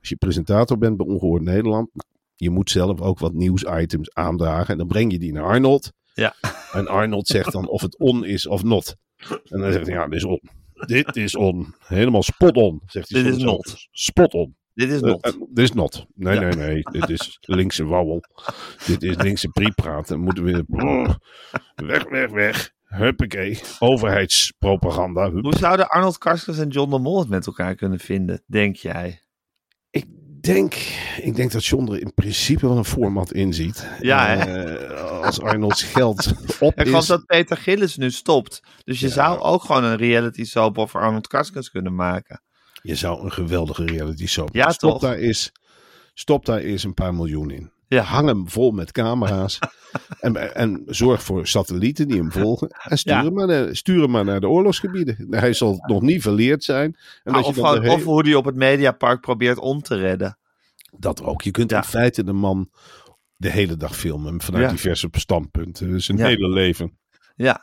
Als 0.00 0.08
je 0.08 0.16
presentator 0.16 0.78
bent 0.78 0.96
bij 0.96 1.06
Ongehoord 1.06 1.42
Nederland, 1.42 1.88
nou, 1.92 2.08
je 2.36 2.50
moet 2.50 2.70
zelf 2.70 3.00
ook 3.00 3.18
wat 3.18 3.32
nieuwsitems 3.32 4.14
aandragen. 4.14 4.68
En 4.68 4.78
dan 4.78 4.86
breng 4.86 5.12
je 5.12 5.18
die 5.18 5.32
naar 5.32 5.44
Arnold. 5.44 5.92
Ja. 6.14 6.34
En 6.72 6.86
Arnold 6.88 7.26
zegt 7.26 7.52
dan 7.52 7.68
of 7.68 7.82
het 7.82 7.98
on 7.98 8.24
is 8.24 8.46
of 8.46 8.62
not. 8.62 8.96
En 9.28 9.60
dan 9.60 9.72
zegt 9.72 9.86
hij, 9.86 9.94
ja, 9.94 10.04
dit 10.08 10.14
is 10.18 10.24
on. 10.24 10.40
Dit 10.86 11.16
is 11.16 11.36
on. 11.36 11.74
Helemaal 11.78 12.22
spot 12.22 12.56
on, 12.56 12.82
zegt 12.86 13.08
hij. 13.08 13.22
Dit 13.22 13.36
is 13.36 13.42
not. 13.42 13.86
Spot 13.90 14.32
on. 14.34 14.56
Dit 14.74 14.90
is 14.90 15.00
Eh, 15.00 15.06
not. 15.08 15.20
eh, 15.24 15.32
dit 15.32 15.64
is 15.64 15.72
not. 15.72 16.06
Nee, 16.14 16.34
Ja. 16.34 16.40
nee, 16.40 16.52
nee. 16.54 16.82
Dit 16.82 17.08
is 17.10 17.38
linkse 17.40 17.84
wauwel. 17.84 18.22
dit 18.86 19.02
is 19.02 19.16
linkse 19.16 19.48
priepraat. 19.48 20.08
Dan 20.08 20.20
moeten 20.20 20.44
we... 20.44 20.64
Brrr. 20.66 21.18
weg, 21.90 22.08
weg, 22.08 22.30
weg. 22.30 22.70
Huppakee. 22.96 23.60
Overheidspropaganda. 23.78 25.30
Hup. 25.30 25.42
Hoe 25.42 25.56
zouden 25.56 25.88
Arnold 25.88 26.18
Karskens 26.18 26.58
en 26.58 26.68
John 26.68 26.90
de 26.90 26.98
Mol 26.98 27.18
het 27.18 27.28
met 27.28 27.46
elkaar 27.46 27.74
kunnen 27.74 27.98
vinden, 27.98 28.42
denk 28.46 28.76
jij? 28.76 29.20
Ik 29.90 30.06
denk, 30.40 30.74
ik 31.22 31.34
denk 31.36 31.52
dat 31.52 31.64
John 31.64 31.92
er 31.92 32.00
in 32.00 32.14
principe 32.14 32.66
wel 32.68 32.76
een 32.76 32.84
format 32.84 33.32
in 33.32 33.54
ziet. 33.54 33.88
Ja, 34.00 34.26
hè? 34.36 34.44
Eh, 34.76 35.20
als 35.20 35.40
Arnold's 35.40 35.82
geld 35.94 36.32
op 36.60 36.80
Ik 36.80 36.86
is. 36.86 37.06
dat 37.06 37.26
Peter 37.26 37.56
Gillis 37.56 37.96
nu 37.96 38.10
stopt. 38.10 38.60
Dus 38.84 39.00
je 39.00 39.06
Ja. 39.06 39.12
zou 39.12 39.38
ook 39.40 39.62
gewoon 39.62 39.84
een 39.84 39.96
reality 39.96 40.44
soap 40.44 40.78
over 40.78 41.00
Arnold 41.00 41.26
Karskens 41.26 41.70
kunnen 41.70 41.94
maken. 41.94 42.42
Je 42.82 42.94
zou 42.94 43.24
een 43.24 43.32
geweldige 43.32 43.84
reality 43.84 44.26
soap. 44.26 44.54
Ja, 44.54 44.70
stop 44.70 44.90
toch? 44.90 45.00
Daar 45.00 45.18
is, 45.18 45.52
stop 46.14 46.44
daar 46.46 46.58
eens 46.58 46.84
een 46.84 46.94
paar 46.94 47.14
miljoen 47.14 47.50
in. 47.50 47.71
Ja. 47.92 48.02
Hang 48.02 48.26
hem 48.28 48.48
vol 48.48 48.70
met 48.70 48.92
camera's. 48.92 49.58
en, 50.20 50.54
en 50.54 50.82
zorg 50.86 51.22
voor 51.22 51.46
satellieten 51.46 52.08
die 52.08 52.16
hem 52.18 52.32
volgen. 52.42 52.68
En 52.88 52.98
stuur, 52.98 53.12
Ja. 53.14 53.24
hem, 53.24 53.32
maar 53.34 53.46
naar, 53.46 53.76
stuur 53.76 54.00
hem 54.02 54.10
maar 54.10 54.24
naar 54.24 54.40
de 54.40 54.48
oorlogsgebieden. 54.48 55.26
Hij 55.30 55.52
zal 55.52 55.84
nog 55.86 56.02
niet 56.02 56.22
verleerd 56.22 56.64
zijn. 56.64 56.96
En 57.22 57.32
Nou, 57.32 57.44
je 57.44 57.90
of, 57.90 58.04
hoe 58.04 58.22
hij 58.22 58.34
op 58.34 58.44
het 58.44 58.54
Mediapark 58.56 59.20
probeert 59.20 59.58
om 59.58 59.82
te 59.82 59.94
redden. 59.96 60.38
Dat 60.96 61.22
ook. 61.22 61.42
Je 61.42 61.50
kunt 61.50 61.70
Ja. 61.70 61.76
in 61.76 61.84
feite 61.84 62.24
de 62.24 62.32
man 62.32 62.70
de 63.36 63.50
hele 63.50 63.76
dag 63.76 63.96
filmen. 63.96 64.40
Vanuit 64.40 64.70
diverse 64.70 65.08
standpunten. 65.10 66.00
Zijn 66.02 66.20
hele 66.20 66.48
leven. 66.48 66.98
Ja, 67.34 67.62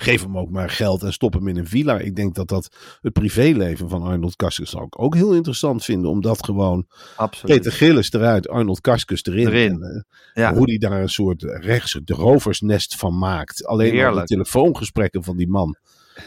Geef 0.00 0.22
hem 0.22 0.38
ook 0.38 0.50
maar 0.50 0.70
geld 0.70 1.02
en 1.02 1.12
stop 1.12 1.32
hem 1.32 1.48
in 1.48 1.56
een 1.56 1.66
villa. 1.66 1.98
Ik 1.98 2.16
denk 2.16 2.34
dat 2.34 2.48
dat 2.48 2.76
het 3.00 3.12
privéleven 3.12 3.88
van 3.88 4.02
Arnold 4.02 4.34
zou 4.48 4.84
ik 4.84 5.00
ook 5.02 5.14
heel 5.14 5.34
interessant 5.34 5.84
vinden. 5.84 6.10
Omdat 6.10 6.44
gewoon 6.44 6.86
absoluut. 7.16 7.56
Peter 7.56 7.72
Gillis 7.72 8.12
eruit, 8.12 8.48
Arnold 8.48 8.80
Karskens 8.80 9.24
erin. 9.24 9.46
Erin. 9.46 9.82
En, 9.82 10.06
eh, 10.32 10.42
Ja. 10.42 10.54
Hoe 10.54 10.66
die 10.66 10.78
daar 10.78 11.00
een 11.00 11.08
soort 11.08 11.42
rechts 11.42 12.00
de 12.04 12.14
roversnest 12.14 12.96
van 12.96 13.18
maakt. 13.18 13.66
Alleen 13.66 14.04
al 14.04 14.14
de 14.14 14.24
telefoongesprekken 14.24 15.24
van 15.24 15.36
die 15.36 15.48
man. 15.48 15.76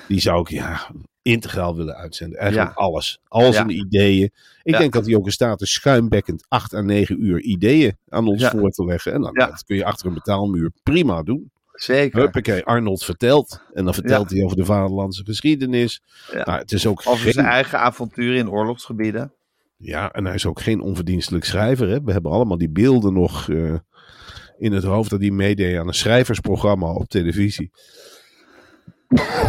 Die 0.08 0.20
zou 0.20 0.42
ik 0.42 0.50
ja, 0.50 0.90
integraal 1.22 1.76
willen 1.76 1.96
uitzenden. 1.96 2.40
Eigenlijk 2.40 2.78
Ja. 2.78 2.84
alles. 2.84 3.20
Al 3.28 3.42
Ja. 3.46 3.52
zijn 3.52 3.70
ideeën. 3.70 4.24
Ik 4.64 4.74
Ja. 4.74 4.78
denk 4.78 4.94
dat 4.94 5.06
hij 5.06 5.16
ook 5.16 5.26
in 5.26 5.32
staat 5.32 5.62
is 5.62 5.72
schuimbekkend 5.74 6.46
8 6.48 6.74
à 6.74 6.82
9 6.82 7.24
uur 7.26 7.42
ideeën 7.42 7.98
aan 8.10 8.28
ons 8.28 8.46
voor 8.48 8.70
te 8.70 8.86
leggen. 8.86 9.14
En 9.14 9.22
dan, 9.22 9.34
dat 9.34 9.64
kun 9.64 9.76
je 9.76 9.86
achter 9.86 10.08
een 10.08 10.14
betaalmuur 10.14 10.72
prima 10.84 11.24
doen. 11.24 11.52
Zeker. 11.74 12.20
Huppakee, 12.20 12.64
Arnold 12.64 13.04
vertelt. 13.04 13.62
En 13.74 13.84
dan 13.86 13.94
vertelt 13.94 14.30
Ja. 14.30 14.36
hij 14.36 14.46
over 14.46 14.58
de 14.58 14.66
vaderlandse 14.66 15.24
geschiedenis. 15.26 16.02
Ja. 16.34 16.44
Nou, 16.44 16.60
het 16.60 16.72
is 16.72 16.86
ook 16.88 17.02
Over 17.06 17.24
geen, 17.24 17.34
zijn 17.34 17.46
eigen 17.46 17.80
avonturen 17.80 18.38
in 18.38 18.50
oorlogsgebieden. 18.50 19.34
ja, 19.78 20.12
en 20.12 20.26
hij 20.26 20.34
is 20.36 20.46
ook 20.46 20.62
geen 20.62 20.82
onverdienstelijk 20.82 21.46
schrijver. 21.46 21.88
Hè? 21.90 22.02
We 22.04 22.12
hebben 22.12 22.32
allemaal 22.32 22.58
die 22.58 22.70
beelden 22.70 23.14
nog 23.14 23.50
eh, 23.50 23.74
in 24.58 24.72
het 24.72 24.84
hoofd 24.84 25.10
dat 25.10 25.20
hij 25.22 25.30
meedeed 25.32 25.78
aan 25.78 25.88
een 25.88 25.94
schrijversprogramma 25.94 26.92
op 26.94 27.10
televisie. 27.10 27.72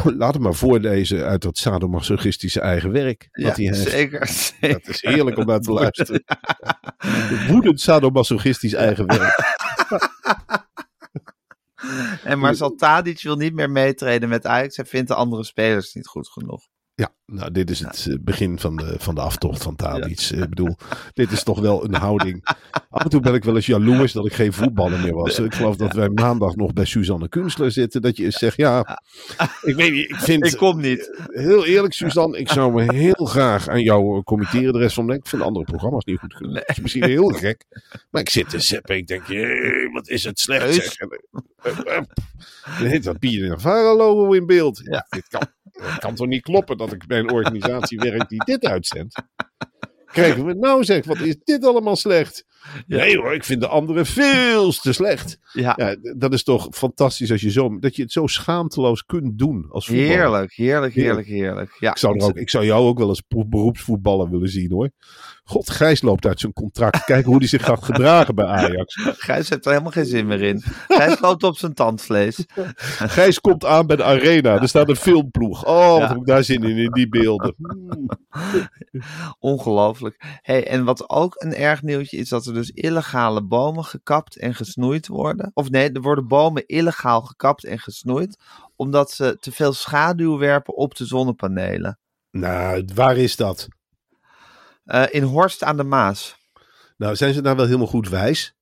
Laat 0.05 0.35
hem 0.35 0.43
maar 0.43 0.55
voorlezen 0.55 1.25
uit 1.25 1.43
dat 1.43 1.59
sadomasochistische 1.59 2.61
eigen 2.61 2.93
werk. 2.93 3.29
Ja, 3.33 3.45
dat 3.47 3.57
hij 3.57 3.65
heeft. 3.67 3.91
zeker, 3.91 4.27
zeker. 4.27 4.69
Dat 4.81 4.89
is 4.89 5.03
heerlijk 5.03 5.37
om 5.37 5.47
naar 5.47 5.61
te 5.61 5.73
luisteren. 5.73 6.25
Woedend 7.49 7.81
sadomasochistisch 7.81 8.75
eigen 8.75 9.07
werk. 9.07 9.35
En 12.25 12.39
Marcel 12.39 12.75
Tadic 12.75 13.23
wil 13.23 13.37
niet 13.37 13.55
meer 13.55 13.71
meetreden 13.71 14.29
met 14.29 14.47
Ajax. 14.47 14.77
Hij 14.77 14.87
vindt 14.87 15.09
de 15.09 15.15
andere 15.15 15.45
spelers 15.45 15.95
niet 15.95 16.07
goed 16.07 16.29
genoeg. 16.29 16.69
Ja, 16.95 17.09
nou, 17.27 17.51
dit 17.51 17.71
is 17.71 17.81
het 17.81 18.07
eh, 18.09 18.15
begin 18.21 18.59
van 18.59 18.77
de, 18.77 18.95
van 18.99 19.15
de 19.15 19.21
aftocht 19.21 19.63
van 19.63 19.77
Tadic. 19.77 20.19
Eh, 20.33 20.39
Ik 20.41 20.49
bedoel, 20.49 20.77
dit 21.13 21.31
is 21.33 21.43
toch 21.43 21.61
wel 21.61 21.85
een 21.85 21.95
houding. 21.95 22.45
Af 22.91 23.03
en 23.03 23.11
toe 23.11 23.21
ben 23.21 23.35
ik 23.35 23.45
wel 23.45 23.57
eens 23.57 23.67
jaloers 23.67 24.13
dat 24.13 24.27
ik 24.27 24.33
geen 24.33 24.53
voetballer 24.53 25.01
meer 25.01 25.15
was. 25.15 25.39
Ik 25.39 25.55
geloof 25.55 25.77
dat 25.77 25.93
wij 25.93 26.09
maandag 26.09 26.57
nog 26.57 26.73
bij 26.73 26.85
Suzanne 26.85 27.29
Kunstler 27.29 27.71
zitten. 27.71 28.03
Dat 28.03 28.17
je 28.17 28.25
eens 28.25 28.39
zegt, 28.39 28.57
ja, 28.57 29.03
ik 29.63 29.75
weet 29.75 29.93
niet, 29.93 30.11
ik 30.11 30.17
vind... 30.17 30.47
Ik 30.47 30.57
kom 30.57 30.81
niet. 30.81 31.27
Heel 31.27 31.65
eerlijk, 31.67 31.95
Suzanne, 31.95 32.39
ik 32.39 32.49
zou 32.49 32.73
me 32.73 32.93
heel 32.95 33.25
graag 33.27 33.69
aan 33.69 33.83
jou 33.83 34.17
eh, 34.17 34.23
committeren 34.23 34.73
de 34.73 34.79
rest 34.79 34.95
van 34.95 35.07
de 35.07 35.13
week. 35.13 35.21
Ik 35.21 35.29
vind 35.29 35.43
andere 35.43 35.65
programma's 35.65 36.05
niet 36.05 36.19
goed 36.19 36.35
kunnen. 36.35 36.55
Dat 36.55 36.69
is 36.69 36.81
misschien 36.81 37.05
heel 37.05 37.29
gek. 37.29 37.65
Maar 38.11 38.21
ik 38.21 38.31
zit 38.31 38.49
te 38.51 38.61
zeppen. 38.61 38.97
Ik 38.97 39.07
denk, 39.07 39.27
jee, 39.27 39.91
wat 39.93 40.09
is 40.09 40.25
het 40.25 40.41
slecht 40.41 40.75
zeg. 40.75 40.97
Dan 41.63 42.87
heet 42.87 43.05
dat 43.05 43.19
Pier 43.19 43.51
en 43.51 43.61
Vara 43.61 43.95
logo 43.95 44.33
in 44.33 44.47
beeld. 44.47 44.81
Ja. 44.85 45.07
Dit 45.17 45.29
kan, 45.29 45.47
kan 45.99 46.15
toch 46.15 46.27
niet 46.27 46.43
kloppen 46.43 46.77
dat 46.77 46.93
ik 46.93 47.07
bij 47.07 47.19
een 47.19 47.31
organisatie 47.31 47.99
werk 47.99 48.29
die 48.29 48.45
dit 48.45 48.65
uitzendt. 48.65 49.23
Krijgen 50.07 50.45
we 50.47 50.55
nou 50.55 50.85
zeg, 50.85 51.05
wat 51.05 51.21
is 51.21 51.37
dit 51.45 51.65
allemaal 51.65 51.97
slecht? 51.97 52.45
Ja. 52.87 52.97
Nee 52.97 53.17
hoor, 53.19 53.35
ik 53.35 53.45
vind 53.45 53.61
de 53.61 53.67
andere 53.69 54.05
veel 54.05 54.73
te 54.73 54.93
slecht. 54.93 55.39
Ja, 55.53 55.97
dat 56.17 56.33
is 56.33 56.43
toch 56.43 56.69
fantastisch 56.71 57.31
als 57.31 57.41
je 57.41 57.51
zo, 57.51 57.79
dat 57.79 57.97
je 57.97 58.03
het 58.03 58.13
zo 58.13 58.27
schaamteloos 58.27 59.05
kunt 59.05 59.39
doen 59.39 59.67
als 59.71 59.87
voetballer. 59.87 60.11
heerlijk, 60.11 60.53
heerlijk, 60.53 60.95
heerlijk, 60.95 61.27
heerlijk. 61.27 61.77
Ja, 61.79 61.91
Ik 61.91 61.99
zou, 61.99 62.19
er 62.19 62.25
ook, 62.25 62.37
ik 62.37 62.51
zou 62.51 62.65
jou 62.65 62.87
ook 62.87 62.99
wel 62.99 63.09
als 63.09 63.23
beroepsvoetballer 63.29 64.31
willen 64.31 64.49
zien 64.49 64.73
hoor. 64.73 64.91
God, 65.45 65.71
Gijs 65.71 66.03
loopt 66.03 66.27
uit 66.27 66.41
zijn 66.41 66.53
contract. 66.53 67.05
Kijken 67.05 67.31
hoe 67.31 67.39
hij 67.39 67.49
zich 67.49 67.65
gaat 67.65 67.85
gedragen 67.85 68.35
bij 68.35 68.45
Ajax. 68.47 68.95
Gijs 69.19 69.49
heeft 69.49 69.65
er 69.65 69.71
helemaal 69.71 69.93
geen 69.93 70.07
zin 70.07 70.27
meer 70.27 70.43
in. 70.43 70.63
Gijs 70.89 71.21
loopt 71.21 71.43
op 71.43 71.57
zijn 71.57 71.75
tandvlees. 71.75 72.45
Gijs 73.17 73.41
komt 73.41 73.65
aan 73.65 73.87
bij 73.87 73.97
de 73.97 74.05
arena. 74.05 74.61
Er 74.61 74.69
staat 74.69 74.89
een 74.89 74.97
filmploeg. 74.97 75.65
Oh, 75.67 75.91
wat 75.91 75.99
Ja. 76.01 76.09
heb 76.09 76.17
ik 76.17 76.27
daar 76.27 76.45
zin 76.45 76.63
in, 76.63 76.77
in 76.77 76.91
die 76.93 77.09
beelden. 77.09 77.55
Hmm. 78.33 79.01
Ongelooflijk. 79.39 80.17
Hey, 80.43 80.67
en 80.67 80.85
wat 80.85 81.09
ook 81.11 81.35
een 81.37 81.55
erg 81.55 81.83
nieuwtje 81.83 82.17
is 82.17 82.29
dat 82.29 82.45
er 82.53 82.59
dus 82.59 82.71
illegale 82.71 83.43
bomen 83.43 83.85
gekapt 83.85 84.37
en 84.37 84.55
gesnoeid 84.55 85.07
worden. 85.07 85.51
Of 85.55 85.71
nee, 85.71 85.93
er 85.93 86.01
worden 86.01 86.29
bomen 86.29 86.67
illegaal 86.67 87.21
gekapt 87.21 87.65
en 87.65 87.79
gesnoeid. 87.79 88.39
Omdat 88.77 89.11
ze 89.11 89.37
te 89.41 89.53
veel 89.53 89.73
schaduw 89.73 90.39
werpen 90.39 90.77
op 90.77 90.95
de 90.95 91.05
zonnepanelen. 91.07 91.99
Nou, 92.31 92.89
waar 92.95 93.17
is 93.17 93.37
dat? 93.37 93.69
Eh, 94.85 95.05
in 95.11 95.23
Horst 95.23 95.63
aan 95.63 95.77
de 95.77 95.85
Maas. 95.85 96.37
Nou, 96.97 97.17
zijn 97.17 97.35
ze 97.35 97.43
daar 97.43 97.57
wel 97.57 97.65
helemaal 97.65 97.87
goed 97.87 98.09
wijs? 98.09 98.55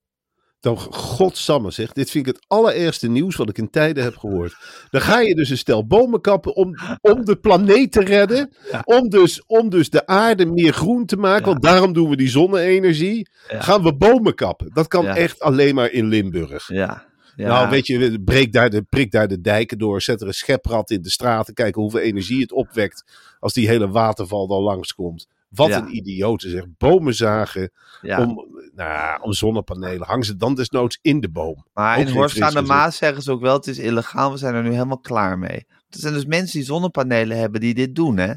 Dan, 0.61 0.77
godsamme 0.90 1.70
zeg, 1.70 1.92
dit 1.92 2.11
vind 2.11 2.27
ik 2.27 2.35
het 2.35 2.44
allereerste 2.49 3.09
nieuws 3.09 3.37
wat 3.37 3.49
ik 3.49 3.59
in 3.59 3.70
tijden 3.70 4.03
heb 4.03 4.16
gehoord. 4.16 4.55
Dan 4.90 5.01
ga 5.01 5.20
je 5.20 5.35
dus 5.35 5.51
een 5.51 5.59
stel 5.59 5.87
bomen 5.87 6.20
kappen 6.20 6.57
om, 6.57 6.75
om 7.01 7.25
de 7.25 7.37
planeet 7.37 7.92
te 7.92 8.01
redden. 8.01 8.53
Ja. 8.70 8.83
Om, 8.85 9.09
dus, 9.09 9.42
om 9.46 9.68
dus 9.68 9.90
de 9.90 10.07
aarde 10.07 10.46
meer 10.46 10.73
groen 10.73 11.07
te 11.07 11.16
maken, 11.16 11.44
Ja. 11.44 11.51
want 11.51 11.62
daarom 11.62 11.92
doen 11.92 12.09
we 12.09 12.16
die 12.16 12.29
zonne-energie. 12.29 13.29
Ja. 13.49 13.61
Gaan 13.61 13.83
we 13.83 13.94
bomen 13.94 14.35
kappen. 14.35 14.70
Dat 14.73 14.88
kan 14.88 15.07
echt 15.07 15.40
alleen 15.40 15.75
maar 15.75 15.90
in 15.90 16.07
Limburg. 16.07 16.68
Ja. 16.68 17.05
ja. 17.37 17.49
Nou, 17.49 17.70
weet 17.70 17.87
je, 17.87 18.20
breek 18.25 18.53
daar 18.53 18.70
de, 18.70 18.83
prik 18.83 19.11
daar 19.11 19.29
de 19.29 19.40
dijken 19.40 19.79
door, 19.79 20.03
zet 20.03 20.20
er 20.20 20.27
een 20.27 20.35
scheprad 20.35 20.90
in 20.90 21.03
de 21.03 21.11
straten, 21.11 21.55
kijken 21.55 21.83
hoeveel 21.83 22.01
energie 22.01 22.40
het 22.40 22.53
opwekt 22.53 23.05
als 23.38 23.53
die 23.53 23.68
hele 23.68 23.88
waterval 23.88 24.46
dan 24.46 24.62
langskomt. 24.62 25.27
Wat 25.51 25.68
Ja. 25.68 25.79
een 25.79 25.96
idiote 25.96 26.49
zeg. 26.49 26.64
Bomen 26.79 27.14
zagen 27.14 27.70
ja. 28.01 28.23
om, 28.23 28.46
nou, 28.88 29.23
om 29.23 29.33
zonnepanelen. 29.33 30.07
Hang 30.07 30.25
ze 30.25 30.37
dan 30.37 30.55
desnoods 30.55 30.99
in 31.03 31.21
de 31.21 31.31
boom. 31.31 31.66
Maar 31.73 31.99
ook 31.99 32.07
in 32.07 32.12
Horst 32.12 32.40
aan 32.40 32.55
de. 32.55 32.62
Maas 32.62 32.97
zeggen 32.97 33.23
ze 33.23 33.31
ook 33.31 33.40
wel, 33.40 33.55
het 33.55 33.66
is 33.66 33.79
illegaal. 33.79 34.33
We 34.33 34.38
zijn 34.38 34.55
er 34.55 34.62
nu 34.62 34.73
helemaal 34.73 35.01
klaar 35.01 35.38
mee. 35.38 35.66
Er 35.69 35.99
zijn 35.99 36.14
dus 36.14 36.25
mensen 36.25 36.59
die 36.59 36.66
zonnepanelen 36.66 37.38
hebben 37.38 37.61
die 37.61 37.75
dit 37.75 37.95
doen, 37.95 38.16
hè? 38.16 38.33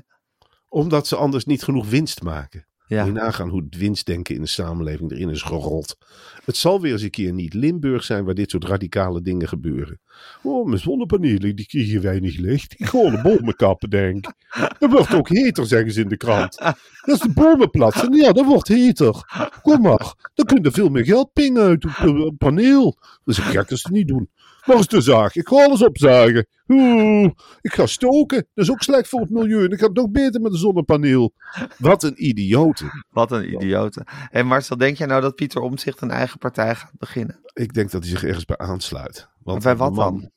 Omdat 0.68 1.08
ze 1.08 1.16
anders 1.16 1.46
niet 1.46 1.64
genoeg 1.64 1.90
winst 1.90 2.22
maken. 2.22 2.68
Ja. 2.88 3.06
Moet 3.06 3.14
je 3.14 3.22
nagaan 3.22 3.50
hoe 3.50 3.64
het 3.64 3.78
winstdenken 3.78 4.36
in 4.36 4.42
de 4.42 4.48
samenleving 4.48 5.12
erin 5.12 5.30
is 5.30 5.42
gerot. 5.42 5.98
Het 6.46 6.56
zal 6.56 6.82
weer 6.82 6.92
eens 6.92 7.02
een 7.02 7.10
keer 7.10 7.34
niet 7.34 7.54
Limburg 7.54 8.04
zijn 8.04 8.26
waar 8.26 8.34
dit 8.34 8.50
soort 8.50 8.64
radicale 8.64 9.22
dingen 9.22 9.48
gebeuren. 9.48 10.00
Oh, 10.44 10.66
mijn 10.66 10.80
zonnepanelen 10.80 11.56
die 11.56 11.66
krijgen 11.66 12.02
weinig 12.02 12.38
licht. 12.38 12.74
Ik 12.80 12.86
ga 12.86 13.10
de 13.10 13.22
bomen 13.22 13.56
kappen, 13.56 13.90
denk 13.90 14.28
ik. 14.28 14.34
Dat 14.80 14.92
wordt 14.92 15.14
ook 15.14 15.30
heter, 15.30 15.66
zeggen 15.66 15.92
ze 15.92 16.02
in 16.02 16.08
de 16.08 16.18
krant. 16.18 16.58
Dat 16.58 16.76
is 17.16 17.20
de 17.20 17.34
bomenplaats. 17.34 18.04
En 18.04 18.14
ja, 18.14 18.32
dat 18.32 18.46
wordt 18.46 18.68
heter. 18.68 19.26
Kom 19.62 19.82
maar, 19.82 20.32
dan 20.34 20.46
kun 20.46 20.64
je 20.64 20.72
veel 20.72 20.90
meer 20.90 21.06
geld 21.06 21.34
pingen 21.34 21.64
uit 21.64 21.84
het 21.84 21.98
eh, 21.98 22.28
paneel. 22.38 22.98
Gek 23.26 23.72
als 23.72 23.82
ze 23.82 23.88
het 23.88 23.96
niet 23.98 24.08
doen. 24.08 24.30
Waar 24.66 24.80
is 24.80 24.88
de 24.88 25.02
zaag? 25.02 25.36
Ik 25.36 25.48
ga 25.48 25.64
alles 25.64 25.84
opzagen. 25.84 26.48
Oeh, 26.68 27.30
ik 27.62 27.74
ga 27.74 27.86
stoken. 27.86 28.48
Dat 28.54 28.66
is 28.66 28.72
ook 28.72 28.82
slecht 28.82 29.10
voor 29.10 29.20
het 29.20 29.30
milieu. 29.30 29.64
En 29.66 29.72
ik 29.72 29.80
ga 29.80 29.86
het 29.86 29.96
nog 29.96 30.10
beter 30.12 30.42
met 30.42 30.52
een 30.52 30.58
zonnepaneel. 30.58 31.34
Wat 31.78 32.04
een 32.04 32.26
idioten. 32.28 33.04
Wat 33.10 33.32
een 33.32 33.54
idioten. 33.54 34.04
Hé 34.08 34.44
Marcel, 34.44 34.78
denk 34.78 34.98
jij 34.98 35.08
nou 35.08 35.22
dat 35.22 35.36
Pieter 35.36 35.62
Omtzigt 35.62 36.02
een 36.02 36.12
eigen 36.12 36.38
partij 36.38 36.76
gaat 36.76 36.92
beginnen? 36.98 37.40
Ik 37.54 37.74
denk 37.74 37.92
dat 37.92 38.02
hij 38.02 38.10
zich 38.12 38.24
ergens 38.24 38.46
bij 38.46 38.58
aansluit. 38.58 39.28
Want 39.44 39.64
Bij 39.64 39.76
wat 39.76 39.94
man- 39.94 40.20
dan? 40.20 40.32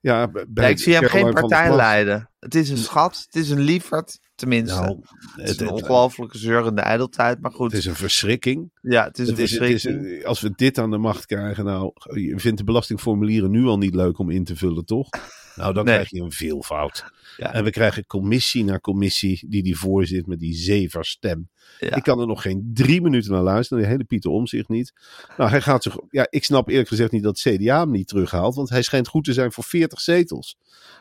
Ja, 0.00 0.30
bij 0.48 0.70
ik 0.70 0.78
zie 0.78 0.92
hem 0.92 1.02
geen 1.02 1.10
Caroline 1.10 1.40
van 1.40 1.48
der 1.48 1.58
partij 1.58 1.66
Plas. 1.66 1.76
leiden. 1.76 2.30
Het 2.38 2.54
is 2.54 2.70
een 2.70 2.76
schat, 2.76 3.22
het 3.26 3.34
is 3.34 3.50
een 3.50 3.60
lieverd, 3.60 4.18
tenminste. 4.34 4.80
Nou, 4.80 4.98
het 5.36 5.48
is 5.48 5.60
een 5.60 5.68
ongelooflijke 5.70 6.38
zeurende 6.38 6.80
ijdeltijd, 6.80 7.40
maar 7.40 7.50
goed. 7.50 7.70
het 7.70 7.80
is 7.80 7.86
een 7.86 7.94
verschrikking. 7.94 8.70
ja, 8.80 9.04
het 9.04 9.18
is 9.18 9.28
een 9.28 9.34
Het 9.34 9.42
is, 9.42 9.50
het 9.50 9.62
is, 9.62 9.82
verschrikking. 9.82 10.24
als 10.24 10.40
we 10.40 10.52
dit 10.56 10.78
aan 10.78 10.90
de 10.90 10.98
macht 10.98 11.26
krijgen, 11.26 11.64
nou, 11.64 11.92
je 12.14 12.38
vindt 12.38 12.58
de 12.58 12.64
belastingformulieren 12.64 13.50
nu 13.50 13.64
al 13.64 13.78
niet 13.78 13.94
leuk 13.94 14.18
om 14.18 14.30
in 14.30 14.44
te 14.44 14.56
vullen, 14.56 14.84
toch? 14.84 15.08
Nou, 15.54 15.74
dan 15.74 15.84
Nee. 15.84 15.94
krijg 15.94 16.10
je 16.10 16.20
een 16.20 16.32
veelvoud. 16.32 17.04
Ja. 17.36 17.52
En 17.52 17.64
we 17.64 17.70
krijgen 17.70 18.06
commissie 18.06 18.64
na 18.64 18.78
commissie 18.78 19.46
die 19.48 19.62
die 19.62 19.78
voorzit 19.78 20.26
met 20.26 20.38
die 20.38 20.54
zeverstem. 20.54 21.48
Ja. 21.78 21.96
Ik 21.96 22.02
kan 22.02 22.20
er 22.20 22.26
nog 22.26 22.42
geen 22.42 22.70
drie 22.74 23.00
minuten 23.02 23.32
naar 23.32 23.42
luisteren. 23.42 23.82
De 23.82 23.88
hele 23.88 24.04
Pieter 24.04 24.30
Omzicht 24.30 24.68
niet. 24.68 24.92
Nou, 25.36 25.50
hij 25.50 25.60
gaat 25.60 25.82
zich. 25.82 25.96
Ja, 26.10 26.26
ik 26.30 26.44
snap 26.44 26.68
eerlijk 26.68 26.88
gezegd 26.88 27.12
niet 27.12 27.22
dat 27.22 27.38
CDA 27.40 27.80
hem 27.80 27.90
niet 27.90 28.08
terughaalt. 28.08 28.54
Want 28.54 28.68
hij 28.68 28.82
schijnt 28.82 29.08
goed 29.08 29.24
te 29.24 29.32
zijn 29.32 29.52
voor 29.52 29.64
40 29.64 30.00
zetels. 30.00 30.56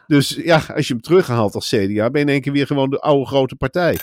Dus 0.07 0.29
ja, 0.29 0.63
als 0.75 0.87
je 0.87 0.93
hem 0.93 1.01
terughaalt 1.01 1.55
als 1.55 1.67
CDA, 1.69 2.09
ben 2.09 2.21
je 2.21 2.27
in 2.27 2.29
één 2.29 2.41
keer 2.41 2.53
weer 2.53 2.67
gewoon 2.67 2.89
de 2.89 2.99
oude 2.99 3.25
grote 3.25 3.55
partij. 3.55 3.97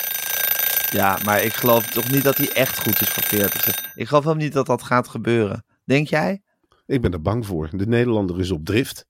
Ja, 0.91 1.19
maar 1.25 1.43
ik 1.43 1.53
geloof 1.53 1.87
toch 1.87 2.11
niet 2.11 2.23
dat 2.23 2.37
hij 2.37 2.53
echt 2.53 2.81
goed 2.81 3.01
is 3.01 3.09
voor 3.09 3.23
40. 3.23 3.95
Ik 3.95 4.07
geloof 4.09 4.23
helemaal 4.25 4.45
niet 4.45 4.53
dat 4.53 4.67
dat 4.67 4.83
gaat 4.83 5.09
gebeuren. 5.09 5.65
Denk 5.85 6.09
jij? 6.09 6.43
Ik 6.87 7.01
ben 7.01 7.13
er 7.13 7.23
bang 7.23 7.47
voor. 7.47 7.69
De 7.73 7.87
Nederlander 7.87 8.41
is 8.41 8.51
op 8.51 8.65
drift. 8.65 9.07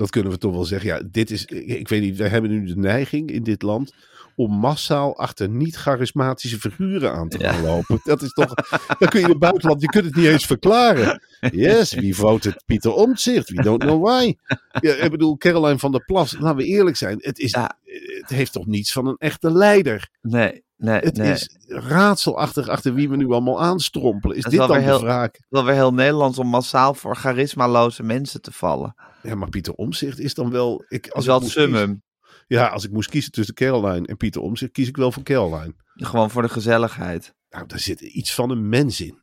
Dat 0.00 0.10
kunnen 0.10 0.32
we 0.32 0.38
toch 0.38 0.52
wel 0.52 0.64
zeggen. 0.64 0.88
Ja, 0.88 1.02
dit 1.10 1.30
is. 1.30 1.44
Ik 1.44 1.88
weet 1.88 2.00
niet, 2.00 2.16
wij 2.16 2.28
hebben 2.28 2.50
nu 2.50 2.66
de 2.66 2.76
neiging 2.76 3.30
in 3.30 3.42
dit 3.42 3.62
land. 3.62 3.94
om 4.36 4.52
massaal 4.58 5.16
achter 5.18 5.48
niet-charismatische 5.48 6.58
figuren 6.58 7.12
aan 7.12 7.28
te 7.28 7.38
gaan 7.38 7.62
lopen. 7.64 8.00
Dat 8.04 8.22
is 8.22 8.32
toch. 8.32 8.54
Dan 8.98 9.08
kun 9.08 9.18
je 9.20 9.24
in 9.24 9.30
het 9.30 9.38
buitenland. 9.38 9.80
je 9.80 9.86
kunt 9.86 10.04
het 10.04 10.14
niet 10.14 10.26
eens 10.26 10.46
verklaren. 10.46 11.22
Yes, 11.52 11.94
wie 11.94 12.14
voted 12.16 12.62
Pieter 12.66 12.92
Omtzigt? 12.92 13.50
We 13.50 13.62
don't 13.62 13.80
know 13.82 14.06
why. 14.06 14.34
Ja, 14.80 14.94
ik 14.94 15.10
bedoel, 15.10 15.36
Caroline 15.36 15.78
van 15.78 15.92
der 15.92 16.04
Plas. 16.04 16.36
Laten 16.38 16.56
we 16.56 16.64
eerlijk 16.64 16.96
zijn. 16.96 17.18
Het, 17.20 17.38
is, 17.38 17.50
Ja. 17.50 17.76
het 18.20 18.30
heeft 18.30 18.52
toch 18.52 18.66
niets 18.66 18.92
van 18.92 19.06
een 19.06 19.16
echte 19.18 19.52
leider. 19.52 20.08
Nee, 20.22 20.62
nee, 20.80 20.98
Het 20.98 21.16
nee. 21.16 21.30
is 21.32 21.56
raadselachtig 21.66 22.68
achter 22.68 22.94
wie 22.94 23.08
we 23.08 23.16
nu 23.16 23.30
allemaal 23.30 23.60
aanstrompelen. 23.60 24.36
Is 24.36 24.44
dit 24.44 24.58
dan 24.58 24.68
de 24.68 24.78
heel- 24.78 25.00
wraak? 25.00 25.40
wel 25.48 25.64
weer 25.64 25.74
heel 25.74 25.92
Nederlands 25.94 26.38
om 26.38 26.46
massaal 26.46 26.94
voor 26.94 27.16
charismaloze 27.16 28.02
mensen 28.02 28.42
te 28.42 28.52
vallen. 28.52 28.94
Ja, 29.22 29.34
maar 29.34 29.48
Pieter 29.48 29.74
Omzicht 29.74 30.18
is 30.18 30.34
dan 30.34 30.50
wel. 30.50 30.84
Ik, 30.88 31.02
Dat 31.04 31.12
als 31.12 31.20
is 31.22 31.28
wel 31.30 31.36
ik 31.36 31.42
het 31.42 31.54
moest 31.56 31.66
kiezen- 31.66 31.78
summum. 31.86 32.02
Ja, 32.46 32.66
als 32.68 32.84
ik 32.84 32.90
moest 32.92 33.08
kiezen 33.10 33.32
tussen 33.32 33.54
Caroline 33.54 34.06
en 34.06 34.16
Pieter 34.16 34.40
Omzicht, 34.40 34.72
kies 34.72 34.88
ik 34.88 34.96
wel 34.96 35.12
voor 35.12 35.22
Caroline. 35.22 35.74
Gewoon 35.94 36.30
voor 36.30 36.42
de 36.42 36.48
gezelligheid. 36.48 37.34
Nou, 37.50 37.66
daar 37.66 37.78
zit 37.78 38.00
iets 38.00 38.34
van 38.34 38.50
een 38.50 38.68
mens 38.68 39.00
in. 39.00 39.19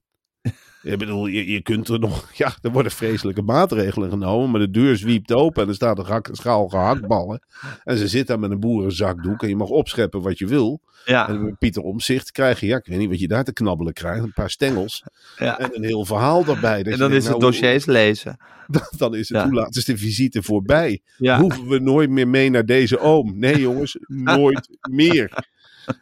Ik 0.92 0.98
bedoel, 0.98 1.28
je, 1.28 1.52
je 1.52 1.62
kunt 1.62 1.88
er 1.88 2.00
nog... 2.00 2.30
Ja, 2.38 2.54
er 2.62 2.72
worden 2.72 2.92
vreselijke 2.92 3.42
maatregelen 3.42 4.10
genomen, 4.10 4.50
maar 4.52 4.60
de 4.60 4.70
deur 4.70 4.98
zwiept 4.98 5.34
open 5.34 5.64
en 5.64 5.70
er 5.70 5.76
staat 5.76 5.98
een 5.98 6.06
gak- 6.06 6.30
schaal 6.32 6.68
gehaktballen. 6.68 7.42
En 7.84 7.98
ze 7.98 8.08
zit 8.08 8.28
daar 8.28 8.40
met 8.40 8.52
een 8.52 8.60
boerenzakdoek 8.60 9.44
en 9.44 9.50
je 9.50 9.56
mag 9.56 9.70
opscheppen 9.70 10.22
wat 10.22 10.38
je 10.38 10.48
wil. 10.48 10.82
Ja, 11.06 11.28
En 11.30 11.56
Pieter 11.60 11.82
Omzicht 11.82 12.32
krijg 12.32 12.60
je, 12.60 12.66
ja, 12.66 12.78
ik 12.78 12.86
weet 12.86 12.98
niet 12.98 13.10
wat 13.10 13.20
je 13.20 13.28
daar 13.28 13.44
te 13.44 13.54
knabbelen 13.54 13.94
krijgt, 13.94 14.24
een 14.24 14.34
paar 14.34 14.50
stengels 14.50 15.04
ja. 15.38 15.60
en 15.60 15.70
een 15.76 15.84
heel 15.84 16.06
verhaal 16.06 16.44
daarbij. 16.44 16.78
En 16.84 16.90
dan 16.90 16.98
denkt, 16.98 17.16
is 17.16 17.24
het 17.24 17.38
nou, 17.40 17.52
dossiers 17.52 17.86
lezen. 17.86 18.38
Dan, 18.68 18.82
dan 18.98 19.16
is 19.16 19.30
het, 19.30 19.38
Ja. 19.38 19.44
hoe 19.44 19.54
laat 19.54 19.76
is 19.76 19.86
de 19.86 19.98
visite 19.98 20.44
voorbij? 20.44 21.02
Ja. 21.18 21.40
Hoeven 21.40 21.68
we 21.68 21.80
nooit 21.80 22.10
meer 22.10 22.28
mee 22.28 22.50
naar 22.50 22.66
deze 22.66 23.00
oom? 23.00 23.40
Nee, 23.40 23.60
jongens, 23.60 23.98
nooit 24.08 24.70
meer. 24.90 25.44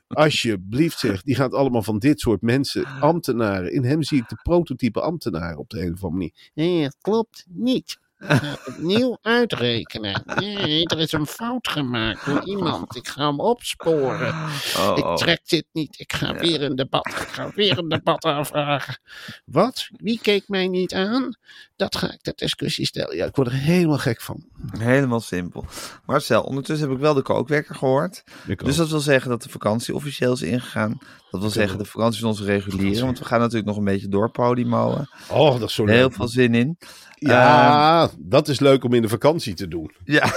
Alsjeblieft 0.08 1.00
zeg, 1.00 1.22
die 1.22 1.36
gaat 1.36 1.54
allemaal 1.54 1.84
van 1.84 2.00
dit 2.00 2.20
soort 2.20 2.42
mensen, 2.42 2.86
ambtenaren. 2.86 3.74
In 3.74 3.84
hem 3.84 4.04
zie 4.04 4.22
ik 4.22 4.30
de 4.30 4.40
prototype 4.44 5.02
ambtenaar 5.02 5.58
op 5.58 5.70
de 5.70 5.82
een 5.82 5.94
of 5.94 6.04
andere 6.04 6.12
manier. 6.12 6.52
Nee, 6.54 6.84
het 6.84 6.98
klopt 7.02 7.46
niet. 7.50 7.98
Ik 8.20 8.26
ga 8.32 8.50
het 8.50 8.68
opnieuw 8.68 9.18
uitrekenen. 9.22 10.24
Nee, 10.36 10.86
er 10.86 11.00
is 11.00 11.12
een 11.12 11.26
fout 11.26 11.68
gemaakt 11.68 12.26
door 12.26 12.46
iemand. 12.46 12.96
Ik 12.96 13.08
ga 13.08 13.28
hem 13.28 13.40
opsporen. 13.40 14.30
Oh, 14.30 14.60
oh. 14.78 14.98
Ik 14.98 15.18
trek 15.18 15.42
dit 15.48 15.66
niet. 15.72 16.00
Ik 16.00 16.14
ga 16.14 16.34
weer 16.34 16.62
een 16.62 16.76
debat. 16.76 17.08
Ik 17.08 17.14
ga 17.14 17.52
weer 17.56 17.78
een 17.78 17.90
debat 17.90 18.24
aanvragen. 18.26 18.98
Wat? 19.46 19.90
Wie 19.92 20.20
keek 20.22 20.48
mij 20.48 20.68
niet 20.68 20.94
aan? 20.94 21.38
Dat 21.76 21.96
ga 21.96 22.12
ik 22.12 22.22
ter 22.22 22.34
discussie 22.36 22.86
stellen. 22.86 23.16
Ja, 23.16 23.26
ik 23.26 23.36
word 23.36 23.48
er 23.48 23.54
helemaal 23.54 23.98
gek 23.98 24.22
van. 24.22 24.46
Helemaal 24.78 25.20
simpel. 25.20 25.66
Marcel, 26.06 26.42
ondertussen 26.44 26.88
heb 26.88 26.96
ik 26.96 27.02
wel 27.04 27.14
de 27.14 27.22
kookwekker 27.22 27.76
gehoord. 27.76 28.24
Dus 28.64 28.76
dat 28.76 28.90
wil 28.90 29.00
zeggen 29.00 29.30
dat 29.30 29.44
de 29.44 29.50
vakantie 29.50 29.96
officieel 29.96 30.34
is 30.34 30.42
ingegaan. 30.42 30.98
Dat 31.32 31.42
wil 31.42 31.50
zeggen 31.50 31.78
de 31.78 31.86
vakantie 31.86 32.20
van 32.20 32.30
onze 32.30 32.44
reguliere. 32.44 33.06
Want 33.06 33.20
we 33.20 33.26
gaan 33.26 33.40
natuurlijk 33.40 33.66
nog 33.68 33.78
een 33.78 33.84
beetje 33.84 34.08
door 34.08 34.30
Podimoen. 34.32 35.08
Oh, 35.30 35.60
dat 35.60 35.70
is 35.70 35.76
zo 35.76 35.86
Heel 35.86 35.96
leuk. 35.96 36.14
veel 36.14 36.28
zin 36.28 36.56
in. 36.56 36.78
Ja, 37.16 38.10
dat 38.20 38.48
is 38.48 38.60
leuk 38.60 38.84
om 38.84 38.94
in 38.94 39.02
de 39.02 39.10
vakantie 39.10 39.54
te 39.54 39.68
doen. 39.68 39.96
Ja, 40.04 40.34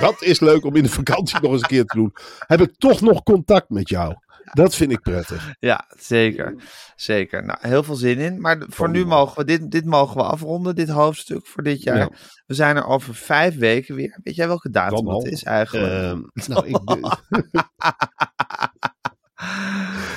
Dat 0.00 0.22
is 0.22 0.40
leuk 0.40 0.64
om 0.64 0.76
in 0.76 0.82
de 0.82 0.88
vakantie 0.88 1.40
nog 1.42 1.52
eens 1.52 1.62
een 1.62 1.68
keer 1.68 1.84
te 1.84 1.96
doen. 1.96 2.12
Heb 2.38 2.60
ik 2.60 2.74
toch 2.78 3.00
nog 3.00 3.22
contact 3.22 3.68
met 3.70 3.88
jou? 3.88 4.14
Dat 4.52 4.74
vind 4.74 4.92
ik 4.92 5.00
prettig. 5.00 5.54
ja 5.58 5.84
zeker. 5.98 6.54
Zeker. 6.96 7.44
Nou, 7.44 7.58
heel 7.62 7.82
veel 7.82 7.94
zin 7.94 8.18
in. 8.18 8.40
Maar 8.40 8.62
voor 8.68 8.90
nu 8.90 9.06
mogen 9.06 9.36
we 9.38 9.44
dit, 9.44 9.70
dit 9.70 9.84
mogen 9.84 10.16
we 10.16 10.22
afronden, 10.22 10.74
dit 10.74 10.88
hoofdstuk 10.88 11.46
voor 11.46 11.62
dit 11.62 11.82
jaar. 11.82 11.96
Ja. 11.96 12.10
We 12.46 12.54
zijn 12.54 12.76
er 12.76 12.86
over 12.86 13.14
vijf 13.14 13.56
weken 13.58 13.94
weer. 13.94 14.18
Weet 14.22 14.34
jij 14.34 14.46
welke 14.46 14.70
datum 14.70 15.08
het 15.08 15.24
is 15.32 15.42
eigenlijk? 15.44 15.92
Ehm, 15.92 16.20
nou, 16.52 16.66
ik, 16.66 16.78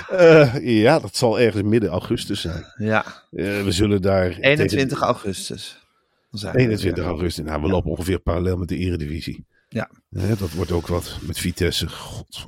Eh, 0.09 0.55
ja, 0.81 0.99
dat 0.99 1.15
zal 1.15 1.39
ergens 1.39 1.63
midden 1.63 1.89
augustus 1.89 2.41
zijn. 2.41 2.65
ja, 2.77 3.05
Eh, 3.31 3.63
we 3.63 3.71
zullen 3.71 4.01
daar... 4.01 4.37
21 4.39 5.01
augustus. 5.01 5.81
Dan 6.31 6.39
zijn 6.39 6.53
we 6.53 6.59
21 6.59 6.97
er 6.97 7.03
weer. 7.03 7.13
augustus. 7.13 7.45
Nou, 7.45 7.61
we 7.61 7.67
Ja. 7.67 7.73
lopen 7.73 7.91
ongeveer 7.91 8.19
parallel 8.19 8.57
met 8.57 8.67
de 8.67 8.77
eredivisie. 8.77 9.45
Ja. 9.73 9.89
Dat 10.09 10.51
wordt 10.51 10.71
ook 10.71 10.87
wat 10.87 11.17
met 11.21 11.37
Vitesse. 11.39 11.89
God. 11.89 12.45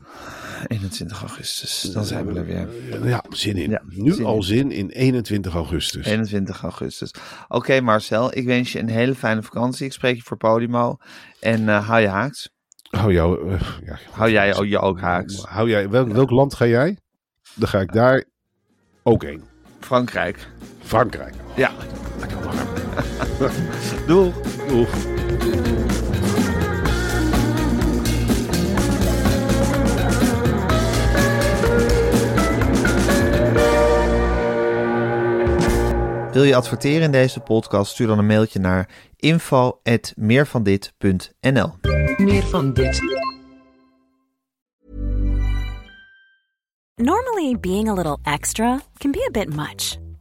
21 0.68 1.20
augustus. 1.22 1.82
Dan 1.82 2.06
zijn 2.06 2.26
we 2.26 2.40
er 2.40 2.46
weer. 2.46 2.68
Ja, 3.08 3.24
zin 3.30 3.56
in. 3.58 3.70
Ja, 3.70 3.82
nu 3.86 4.12
zin 4.14 4.26
al 4.26 4.36
in. 4.36 4.44
zin 4.44 4.72
in 4.72 4.90
21 4.90 5.54
augustus. 5.54 6.06
21 6.06 6.62
augustus. 6.62 7.12
Oké 7.48 7.82
Marcel, 7.82 8.38
ik 8.38 8.46
wens 8.46 8.72
je 8.72 8.80
een 8.80 8.90
hele 8.90 9.16
fijne 9.16 9.44
vakantie. 9.44 9.86
Ik 9.86 9.94
spreek 9.94 10.16
je 10.16 10.22
voor 10.22 10.38
Podimo. 10.38 10.98
En 11.40 11.70
eh, 11.70 11.88
hou 11.88 12.02
je 12.02 12.08
haaks. 12.08 12.50
Hou 12.90 13.14
jou... 13.14 13.52
eh, 13.54 13.62
ja, 13.86 13.98
Hou 14.12 14.32
jij 14.32 14.56
ook- 14.56 14.66
je 14.66 14.80
ook 14.80 15.00
haaks. 15.00 15.44
Hou 15.44 15.70
jij, 15.70 15.90
welk, 15.90 16.12
welk 16.12 16.30
land 16.30 16.54
ga 16.54 16.66
jij? 16.68 16.98
Dan 17.54 17.68
ga 17.68 17.80
ik 17.80 17.94
daar 17.94 18.24
ook 19.04 19.24
heen. 19.24 19.44
Frankrijk. 19.80 20.48
Frankrijk. 20.84 21.34
Ja. 21.56 21.72
Lekker 22.20 22.38
warm. 22.44 22.58
Doeg. 24.08 24.36
Oeh. 24.72 25.15
Wil 36.36 36.44
je 36.44 36.56
adverteren 36.56 37.02
in 37.02 37.12
deze 37.12 37.40
podcast? 37.40 37.92
Stuur 37.92 38.08
dan 38.08 38.18
een 38.18 38.26
mailtje 38.26 38.60
naar 38.60 38.90
info.meervandit.nl 39.16 41.74
Meer 42.18 42.44
van 42.44 42.74
dit. 42.74 43.02
Normally, 46.96 47.60
being 47.60 47.90
a 47.90 47.94
little 47.94 48.18
extra 48.24 48.82
can 48.98 49.12
be 49.12 49.26
a 49.28 49.32
bit 49.32 49.56
much, 49.56 49.98